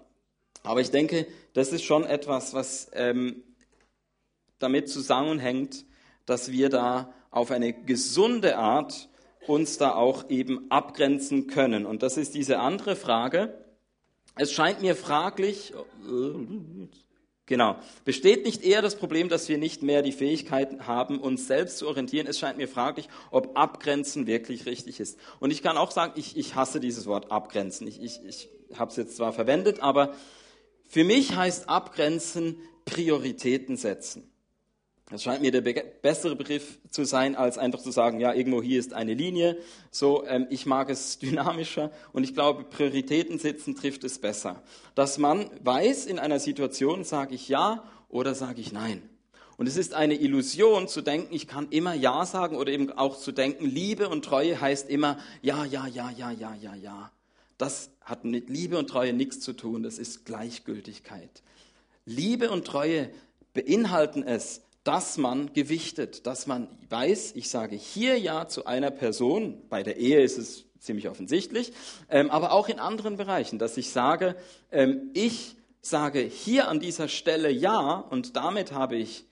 Aber 0.64 0.82
ich 0.82 0.92
denke, 0.92 1.28
das 1.54 1.72
ist 1.72 1.84
schon 1.84 2.04
etwas, 2.04 2.54
was 2.54 2.92
ähm, 2.94 3.44
damit 4.60 4.90
zusammenhängt, 4.90 5.86
dass 6.26 6.52
wir 6.52 6.70
da 6.70 7.14
auf 7.32 7.52
eine 7.52 7.74
gesunde 7.74 8.58
Art 8.58 9.10
uns 9.48 9.78
da 9.78 9.94
auch 9.94 10.30
eben 10.30 10.70
abgrenzen 10.70 11.48
können. 11.48 11.86
Und 11.86 12.04
das 12.04 12.18
ist 12.18 12.36
diese 12.36 12.60
andere 12.60 12.96
Frage. 12.96 13.66
Es 14.36 14.52
scheint 14.52 14.82
mir 14.82 14.96
fraglich, 14.96 15.74
Genau. 17.50 17.78
Besteht 18.06 18.46
nicht 18.46 18.64
eher 18.64 18.84
das 18.84 18.96
Problem, 18.96 19.28
dass 19.28 19.50
wir 19.50 19.58
nicht 19.58 19.82
mehr 19.82 20.04
die 20.04 20.12
Fähigkeit 20.12 20.82
haben, 20.82 21.20
uns 21.20 21.48
selbst 21.48 21.80
zu 21.80 21.88
orientieren? 21.88 22.28
Es 22.28 22.38
scheint 22.38 22.60
mir 22.60 22.68
fraglich, 22.68 23.10
ob 23.32 23.58
Abgrenzen 23.58 24.28
wirklich 24.28 24.68
richtig 24.68 25.00
ist. 25.00 25.18
Und 25.40 25.50
ich 25.50 25.64
kann 25.64 25.76
auch 25.76 25.90
sagen, 25.90 26.14
ich, 26.16 26.38
ich 26.38 26.54
hasse 26.54 26.80
dieses 26.80 27.08
Wort 27.08 27.32
Abgrenzen. 27.32 27.88
Ich, 27.88 28.04
ich, 28.04 28.24
ich 28.24 28.50
habe 28.78 28.92
es 28.92 28.98
jetzt 28.98 29.18
zwar 29.18 29.34
verwendet, 29.34 29.80
aber 29.80 30.14
für 30.88 31.04
mich 31.04 31.36
heißt 31.36 31.70
Abgrenzen 31.70 32.58
Prioritäten 32.86 33.78
setzen. 33.78 34.32
Das 35.12 35.24
scheint 35.24 35.42
mir 35.42 35.52
der 35.52 35.62
bessere 35.62 36.36
Begriff 36.36 36.78
zu 36.92 37.04
sein, 37.04 37.36
als 37.36 37.58
einfach 37.58 37.82
zu 37.82 37.90
sagen, 37.90 38.20
ja, 38.20 38.32
irgendwo 38.32 38.62
hier 38.62 38.80
ist 38.80 38.94
eine 38.94 39.16
Linie. 39.16 39.58
So, 39.90 40.24
ähm, 40.28 40.46
ich 40.52 40.68
mag 40.68 40.90
es 40.92 41.18
dynamischer 41.20 41.92
und 42.14 42.24
ich 42.24 42.36
glaube, 42.36 42.64
Prioritäten 42.64 43.40
setzen 43.40 43.76
trifft 43.76 44.04
es 44.04 44.20
besser. 44.20 44.62
Dass 44.94 45.18
man 45.18 45.50
weiß, 45.64 46.06
in 46.06 46.20
einer 46.20 46.40
Situation 46.40 47.04
sage 47.04 47.34
ich 47.34 47.50
ja 47.50 47.84
oder 48.08 48.36
sage 48.36 48.62
ich 48.62 48.72
nein. 48.72 49.02
Und 49.58 49.68
es 49.68 49.78
ist 49.78 49.94
eine 49.94 50.14
Illusion 50.14 50.88
zu 50.88 51.02
denken, 51.02 51.34
ich 51.34 51.48
kann 51.48 51.68
immer 51.72 51.94
Ja 51.94 52.26
sagen 52.26 52.56
oder 52.56 52.72
eben 52.72 52.92
auch 52.92 53.18
zu 53.18 53.32
denken, 53.32 53.66
Liebe 53.66 54.10
und 54.10 54.24
Treue 54.24 54.62
heißt 54.62 54.90
immer 54.90 55.18
Ja, 55.42 55.66
ja, 55.66 55.88
ja, 55.88 56.12
ja, 56.12 56.32
ja, 56.32 56.54
ja, 56.54 56.76
ja. 56.76 57.12
Das 57.58 57.90
hat 58.02 58.24
mit 58.26 58.50
Liebe 58.50 58.78
und 58.78 58.88
Treue 58.90 59.12
nichts 59.12 59.40
zu 59.42 59.54
tun, 59.54 59.84
das 59.84 59.98
ist 59.98 60.26
Gleichgültigkeit. 60.26 61.44
Liebe 62.06 62.52
und 62.52 62.66
Treue 62.66 63.10
beinhalten 63.54 64.24
es, 64.24 64.62
dass 64.90 65.20
man 65.20 65.54
gewichtet, 65.54 66.26
dass 66.26 66.48
man 66.48 66.68
weiß, 66.90 67.34
ich 67.36 67.52
sage 67.52 67.76
hier 67.76 68.18
ja 68.18 68.48
zu 68.48 68.66
einer 68.66 68.90
Person, 68.90 69.62
bei 69.70 69.84
der 69.84 69.98
Ehe 69.98 70.20
ist 70.24 70.40
es 70.40 70.66
ziemlich 70.80 71.08
offensichtlich, 71.10 71.74
ähm, 72.10 72.32
aber 72.32 72.52
auch 72.54 72.70
in 72.70 72.80
anderen 72.80 73.16
Bereichen, 73.16 73.60
dass 73.60 73.78
ich 73.78 73.92
sage, 73.92 74.36
ähm, 74.72 75.12
ich 75.14 75.58
sage 75.80 76.22
hier 76.22 76.70
an 76.70 76.80
dieser 76.80 77.08
Stelle 77.08 77.52
ja 77.52 78.00
und 78.00 78.36
damit 78.36 78.72
habe 78.72 78.96
ich 78.96 79.26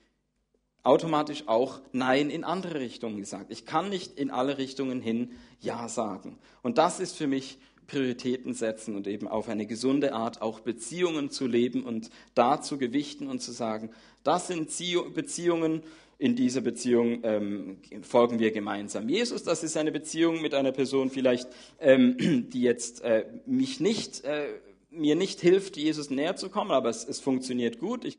automatisch 0.84 1.48
auch 1.48 1.82
Nein 1.92 2.30
in 2.30 2.44
andere 2.44 2.80
Richtungen 2.80 3.18
gesagt. 3.18 3.52
Ich 3.52 3.66
kann 3.66 3.90
nicht 3.90 4.16
in 4.20 4.30
alle 4.30 4.60
Richtungen 4.60 5.02
hin 5.02 5.32
Ja 5.60 5.90
sagen. 5.90 6.38
Und 6.62 6.78
das 6.78 7.00
ist 7.00 7.18
für 7.18 7.26
mich 7.26 7.58
Prioritäten 7.88 8.54
setzen 8.54 8.96
und 8.96 9.08
eben 9.08 9.28
auf 9.28 9.50
eine 9.50 9.66
gesunde 9.66 10.14
Art 10.14 10.42
auch 10.42 10.60
Beziehungen 10.60 11.32
zu 11.32 11.48
leben 11.48 11.84
und 11.84 12.10
da 12.36 12.62
zu 12.62 12.78
gewichten 12.78 13.28
und 13.28 13.42
zu 13.42 13.52
sagen, 13.52 13.92
das 14.28 14.48
sind 14.48 14.70
Beziehungen, 15.14 15.84
in 16.20 16.36
dieser 16.36 16.62
Beziehung 16.62 17.20
ähm, 17.24 17.78
folgen 18.02 18.40
wir 18.40 18.52
gemeinsam 18.52 19.08
Jesus. 19.08 19.44
Das 19.44 19.64
ist 19.64 19.78
eine 19.78 19.92
Beziehung 19.92 20.42
mit 20.42 20.54
einer 20.54 20.72
Person 20.72 21.10
vielleicht, 21.12 21.48
ähm, 21.80 22.50
die 22.50 22.62
jetzt 22.62 23.02
äh, 23.02 23.26
mich 23.46 23.80
nicht, 23.80 24.24
äh, 24.24 24.48
mir 24.90 25.16
nicht 25.16 25.40
hilft, 25.40 25.78
Jesus 25.78 26.10
näher 26.10 26.36
zu 26.36 26.50
kommen, 26.50 26.72
aber 26.72 26.90
es, 26.90 27.08
es 27.08 27.20
funktioniert 27.20 27.80
gut. 27.80 28.04
Ich 28.04 28.18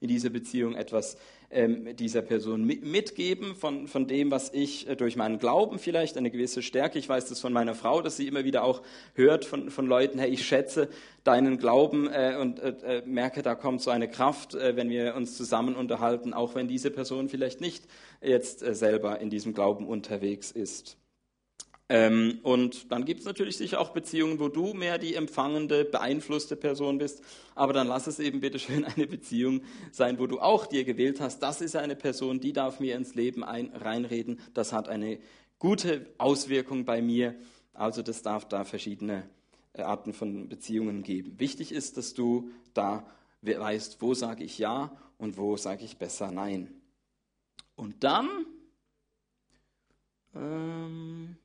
in 0.00 0.08
dieser 0.08 0.30
Beziehung 0.30 0.74
etwas 0.74 1.18
ähm, 1.50 1.94
dieser 1.96 2.22
Person 2.22 2.64
mitgeben 2.64 3.54
von, 3.54 3.88
von 3.88 4.06
dem, 4.06 4.30
was 4.30 4.50
ich 4.54 4.88
äh, 4.88 4.96
durch 4.96 5.16
meinen 5.16 5.38
Glauben 5.38 5.78
vielleicht, 5.78 6.16
eine 6.16 6.30
gewisse 6.30 6.62
Stärke. 6.62 6.98
Ich 6.98 7.10
weiß 7.10 7.26
das 7.26 7.40
von 7.40 7.52
meiner 7.52 7.74
Frau, 7.74 8.00
dass 8.00 8.16
sie 8.16 8.26
immer 8.26 8.44
wieder 8.44 8.64
auch 8.64 8.80
hört 9.12 9.44
von, 9.44 9.68
von 9.68 9.86
Leuten, 9.86 10.18
hey, 10.18 10.30
ich 10.30 10.46
schätze 10.46 10.88
deinen 11.24 11.58
Glauben 11.58 12.08
äh, 12.10 12.38
und 12.40 12.58
äh, 12.58 13.00
äh 13.00 13.02
merke, 13.04 13.42
da 13.42 13.54
kommt 13.54 13.82
so 13.82 13.90
eine 13.90 14.08
Kraft, 14.08 14.54
äh, 14.54 14.76
wenn 14.76 14.88
wir 14.88 15.14
uns 15.14 15.36
zusammen 15.36 15.76
unterhalten, 15.76 16.32
auch 16.32 16.54
wenn 16.54 16.66
diese 16.66 16.90
Person 16.90 17.28
vielleicht 17.28 17.60
nicht 17.60 17.84
jetzt 18.22 18.62
äh, 18.62 18.74
selber 18.74 19.20
in 19.20 19.28
diesem 19.28 19.52
Glauben 19.52 19.86
unterwegs 19.86 20.52
ist. 20.52 20.96
Ähm, 21.94 22.40
und 22.42 22.90
dann 22.90 23.04
gibt 23.04 23.20
es 23.20 23.26
natürlich 23.26 23.56
sicher 23.56 23.80
auch 23.80 23.90
Beziehungen, 23.90 24.40
wo 24.40 24.48
du 24.48 24.74
mehr 24.74 24.98
die 24.98 25.14
empfangende, 25.14 25.84
beeinflusste 25.84 26.56
Person 26.56 26.98
bist. 26.98 27.22
Aber 27.54 27.72
dann 27.72 27.86
lass 27.86 28.08
es 28.08 28.18
eben 28.18 28.40
bitte 28.40 28.58
schön 28.58 28.84
eine 28.84 29.06
Beziehung 29.06 29.62
sein, 29.92 30.18
wo 30.18 30.26
du 30.26 30.40
auch 30.40 30.66
dir 30.66 30.82
gewählt 30.82 31.20
hast. 31.20 31.38
Das 31.38 31.60
ist 31.60 31.76
eine 31.76 31.94
Person, 31.94 32.40
die 32.40 32.52
darf 32.52 32.80
mir 32.80 32.96
ins 32.96 33.14
Leben 33.14 33.44
ein, 33.44 33.68
reinreden. 33.72 34.40
Das 34.54 34.72
hat 34.72 34.88
eine 34.88 35.20
gute 35.60 36.04
Auswirkung 36.18 36.84
bei 36.84 37.00
mir. 37.00 37.36
Also 37.74 38.02
das 38.02 38.22
darf 38.22 38.48
da 38.48 38.64
verschiedene 38.64 39.28
äh, 39.74 39.82
Arten 39.82 40.14
von 40.14 40.48
Beziehungen 40.48 41.04
geben. 41.04 41.38
Wichtig 41.38 41.70
ist, 41.70 41.96
dass 41.96 42.12
du 42.12 42.50
da 42.72 43.06
weißt, 43.42 44.02
wo 44.02 44.14
sage 44.14 44.42
ich 44.42 44.58
ja 44.58 44.90
und 45.16 45.36
wo 45.36 45.56
sage 45.56 45.84
ich 45.84 45.96
besser 45.96 46.32
nein. 46.32 46.74
Und 47.76 48.02
dann 48.02 48.28
ähm, 50.34 51.36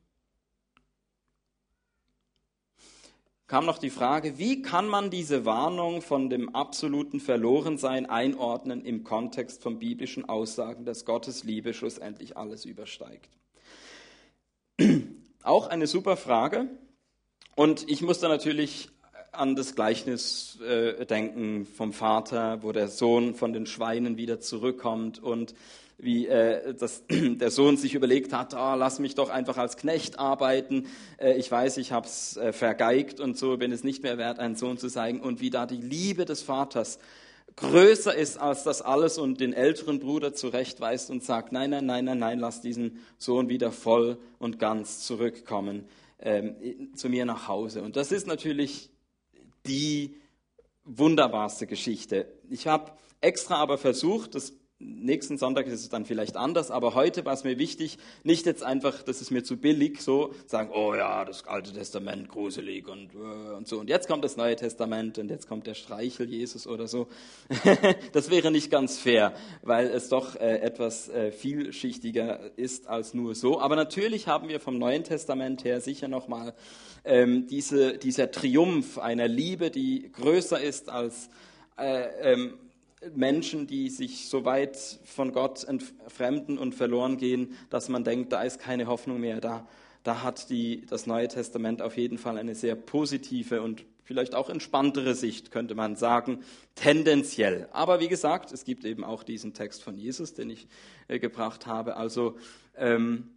kam 3.49 3.65
noch 3.65 3.79
die 3.79 3.89
Frage, 3.89 4.37
wie 4.37 4.61
kann 4.61 4.87
man 4.87 5.09
diese 5.09 5.43
Warnung 5.43 6.03
von 6.03 6.29
dem 6.29 6.55
absoluten 6.55 7.19
Verlorensein 7.19 8.05
einordnen 8.05 8.85
im 8.85 9.03
Kontext 9.03 9.63
von 9.63 9.79
biblischen 9.79 10.29
Aussagen, 10.29 10.85
dass 10.85 11.03
Gottes 11.03 11.43
Liebe 11.43 11.73
schlussendlich 11.73 12.37
alles 12.37 12.63
übersteigt? 12.63 13.27
Auch 15.43 15.67
eine 15.67 15.87
super 15.87 16.15
Frage. 16.15 16.67
Und 17.55 17.89
ich 17.89 18.03
muss 18.03 18.19
da 18.19 18.27
natürlich 18.27 18.89
an 19.31 19.55
das 19.55 19.73
Gleichnis 19.73 20.59
äh, 20.61 21.05
denken 21.07 21.65
vom 21.65 21.91
Vater, 21.91 22.61
wo 22.61 22.71
der 22.71 22.87
Sohn 22.87 23.33
von 23.33 23.51
den 23.51 23.65
Schweinen 23.65 24.15
wieder 24.15 24.39
zurückkommt 24.39 25.17
und 25.17 25.55
wie 26.01 26.27
äh, 26.27 26.73
das, 26.73 27.03
der 27.09 27.51
Sohn 27.51 27.77
sich 27.77 27.93
überlegt 27.93 28.33
hat, 28.33 28.53
oh, 28.53 28.75
lass 28.75 28.99
mich 28.99 29.15
doch 29.15 29.29
einfach 29.29 29.57
als 29.57 29.77
Knecht 29.77 30.17
arbeiten. 30.17 30.87
Äh, 31.17 31.37
ich 31.37 31.51
weiß, 31.51 31.77
ich 31.77 31.91
habe 31.91 32.07
es 32.07 32.37
äh, 32.37 32.53
vergeigt 32.53 33.19
und 33.19 33.37
so, 33.37 33.57
bin 33.57 33.71
es 33.71 33.83
nicht 33.83 34.03
mehr 34.03 34.17
wert, 34.17 34.39
einen 34.39 34.55
Sohn 34.55 34.77
zu 34.77 34.87
zeigen. 34.87 35.19
Und 35.19 35.41
wie 35.41 35.49
da 35.49 35.65
die 35.65 35.81
Liebe 35.81 36.25
des 36.25 36.41
Vaters 36.41 36.99
größer 37.55 38.15
ist 38.15 38.37
als 38.37 38.63
das 38.63 38.81
alles 38.81 39.17
und 39.17 39.41
den 39.41 39.53
älteren 39.53 39.99
Bruder 39.99 40.33
zurechtweist 40.33 41.09
und 41.09 41.23
sagt, 41.23 41.51
nein, 41.51 41.71
nein, 41.71 41.85
nein, 41.85 42.05
nein, 42.05 42.19
nein, 42.19 42.39
lass 42.39 42.61
diesen 42.61 42.99
Sohn 43.17 43.49
wieder 43.49 43.71
voll 43.71 44.17
und 44.39 44.59
ganz 44.59 45.05
zurückkommen 45.05 45.85
ähm, 46.19 46.91
zu 46.95 47.09
mir 47.09 47.25
nach 47.25 47.47
Hause. 47.47 47.81
Und 47.81 47.95
das 47.95 48.11
ist 48.11 48.27
natürlich 48.27 48.89
die 49.65 50.15
wunderbarste 50.85 51.67
Geschichte. 51.67 52.27
Ich 52.49 52.67
habe 52.67 52.91
extra 53.21 53.55
aber 53.55 53.77
versucht, 53.77 54.35
das 54.35 54.53
nächsten 54.79 55.37
Sonntag 55.37 55.67
ist 55.67 55.81
es 55.81 55.89
dann 55.89 56.05
vielleicht 56.05 56.37
anders, 56.37 56.71
aber 56.71 56.95
heute 56.95 57.25
war 57.25 57.33
es 57.33 57.43
mir 57.43 57.57
wichtig, 57.57 57.97
nicht 58.23 58.45
jetzt 58.45 58.63
einfach, 58.63 59.03
das 59.03 59.21
ist 59.21 59.29
mir 59.29 59.43
zu 59.43 59.57
billig, 59.57 60.01
so 60.01 60.33
sagen, 60.45 60.71
oh 60.73 60.95
ja, 60.95 61.25
das 61.25 61.45
Alte 61.47 61.73
Testament, 61.73 62.29
gruselig 62.29 62.87
und, 62.87 63.13
äh, 63.13 63.53
und 63.55 63.67
so. 63.67 63.79
Und 63.79 63.89
jetzt 63.89 64.07
kommt 64.07 64.23
das 64.23 64.37
Neue 64.37 64.55
Testament 64.55 65.17
und 65.17 65.29
jetzt 65.29 65.49
kommt 65.49 65.67
der 65.67 65.73
Streichel 65.73 66.29
Jesus 66.29 66.65
oder 66.65 66.87
so. 66.87 67.07
das 68.13 68.29
wäre 68.29 68.51
nicht 68.51 68.71
ganz 68.71 68.97
fair, 68.97 69.33
weil 69.63 69.87
es 69.87 70.07
doch 70.07 70.35
äh, 70.35 70.59
etwas 70.59 71.09
äh, 71.09 71.31
vielschichtiger 71.33 72.57
ist 72.57 72.87
als 72.87 73.13
nur 73.13 73.35
so. 73.35 73.59
Aber 73.59 73.75
natürlich 73.75 74.27
haben 74.27 74.47
wir 74.47 74.61
vom 74.61 74.77
Neuen 74.77 75.03
Testament 75.03 75.65
her 75.65 75.81
sicher 75.81 76.07
nochmal 76.07 76.53
ähm, 77.03 77.47
diese, 77.47 77.97
dieser 77.97 78.31
Triumph 78.31 78.97
einer 78.97 79.27
Liebe, 79.27 79.71
die 79.71 80.09
größer 80.13 80.61
ist 80.61 80.89
als 80.89 81.29
äh, 81.77 82.33
ähm, 82.33 82.53
Menschen, 83.13 83.67
die 83.67 83.89
sich 83.89 84.27
so 84.27 84.45
weit 84.45 84.77
von 85.05 85.31
Gott 85.31 85.63
entfremden 85.63 86.57
und 86.57 86.75
verloren 86.75 87.17
gehen, 87.17 87.55
dass 87.69 87.89
man 87.89 88.03
denkt, 88.03 88.33
da 88.33 88.43
ist 88.43 88.59
keine 88.59 88.87
Hoffnung 88.87 89.19
mehr. 89.19 89.39
Da, 89.39 89.67
da 90.03 90.21
hat 90.21 90.49
die, 90.49 90.85
das 90.85 91.07
Neue 91.07 91.27
Testament 91.27 91.81
auf 91.81 91.97
jeden 91.97 92.17
Fall 92.17 92.37
eine 92.37 92.55
sehr 92.55 92.75
positive 92.75 93.61
und 93.61 93.85
vielleicht 94.03 94.35
auch 94.35 94.49
entspanntere 94.49 95.13
Sicht, 95.15 95.51
könnte 95.51 95.75
man 95.75 95.95
sagen, 95.95 96.39
tendenziell. 96.75 97.69
Aber 97.71 97.99
wie 97.99 98.07
gesagt, 98.07 98.51
es 98.51 98.65
gibt 98.65 98.83
eben 98.83 99.03
auch 99.03 99.23
diesen 99.23 99.53
Text 99.53 99.83
von 99.83 99.97
Jesus, 99.97 100.33
den 100.33 100.49
ich 100.49 100.67
äh, 101.07 101.19
gebracht 101.19 101.67
habe. 101.67 101.95
Also 101.95 102.35
ähm, 102.75 103.29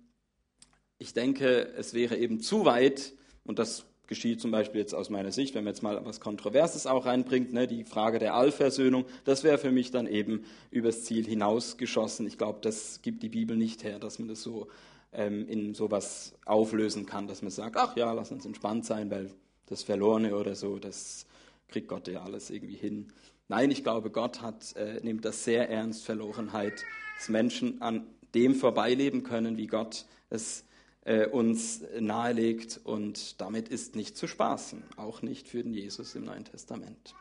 ich 0.99 1.13
denke, 1.13 1.69
es 1.77 1.95
wäre 1.95 2.17
eben 2.17 2.41
zu 2.41 2.65
weit, 2.65 3.13
und 3.45 3.59
das 3.59 3.85
geschieht 4.07 4.41
zum 4.41 4.51
Beispiel 4.51 4.81
jetzt 4.81 4.95
aus 4.95 5.11
meiner 5.11 5.33
Sicht, 5.33 5.55
wenn 5.55 5.65
man 5.65 5.73
jetzt 5.73 5.83
mal 5.83 6.05
was 6.05 6.21
Kontroverses 6.21 6.87
auch 6.87 7.07
reinbringt, 7.07 7.53
ne, 7.53 7.67
die 7.67 7.85
Frage 7.85 8.19
der 8.19 8.35
Allversöhnung, 8.35 9.05
das 9.25 9.45
wäre 9.45 9.59
für 9.59 9.71
mich 9.71 9.91
dann 9.91 10.07
eben 10.07 10.45
übers 10.71 11.05
Ziel 11.05 11.25
hinausgeschossen. 11.25 12.27
Ich 12.27 12.39
glaube, 12.39 12.59
das 12.63 13.01
gibt 13.03 13.23
die 13.23 13.29
Bibel 13.29 13.57
nicht 13.57 13.85
her, 13.85 13.99
dass 13.99 14.19
man 14.19 14.29
das 14.29 14.43
so 14.43 14.69
ähm, 15.13 15.47
in 15.49 15.75
sowas 15.75 16.35
auflösen 16.45 17.07
kann, 17.07 17.27
dass 17.27 17.43
man 17.43 17.51
sagt, 17.51 17.77
ach 17.77 17.97
ja, 17.97 18.13
lass 18.13 18.33
uns 18.33 18.45
entspannt 18.45 18.85
sein, 18.85 19.11
weil 19.11 19.31
das 19.67 19.83
Verlorene 19.83 20.37
oder 20.37 20.55
so, 20.55 20.79
das 20.79 21.27
kriegt 21.69 21.89
Gott 21.89 22.09
ja 22.09 22.23
alles 22.23 22.51
irgendwie 22.51 22.77
hin. 22.77 23.13
Nein, 23.49 23.71
ich 23.71 23.83
glaube, 23.83 24.11
Gott 24.11 24.43
hat, 24.43 24.75
äh, 24.77 25.01
nimmt 25.03 25.25
das 25.25 25.45
sehr 25.45 25.69
ernst, 25.69 26.05
Verlorenheit, 26.05 26.85
dass 27.17 27.29
Menschen 27.29 27.81
an 27.83 28.07
dem 28.35 28.55
vorbeileben 28.55 29.23
können, 29.23 29.57
wie 29.57 29.67
Gott 29.67 30.07
es 30.31 30.65
äh, 31.05 31.27
uns 31.27 31.83
nahelegt. 31.99 32.81
Und 32.85 33.41
damit 33.41 33.69
ist 33.69 33.97
nicht 33.97 34.17
zu 34.17 34.27
spaßen, 34.27 34.83
auch 34.97 35.23
nicht 35.23 35.49
für 35.49 35.63
den 35.63 35.75
Jesus 35.75 36.15
im 36.15 36.25
Neuen 36.25 36.45
Testament. 36.45 37.15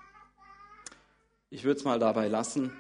Ich 1.50 1.64
würde 1.64 1.80
es 1.80 1.86
mal 1.86 2.00
dabei 2.00 2.28
lassen. 2.28 2.72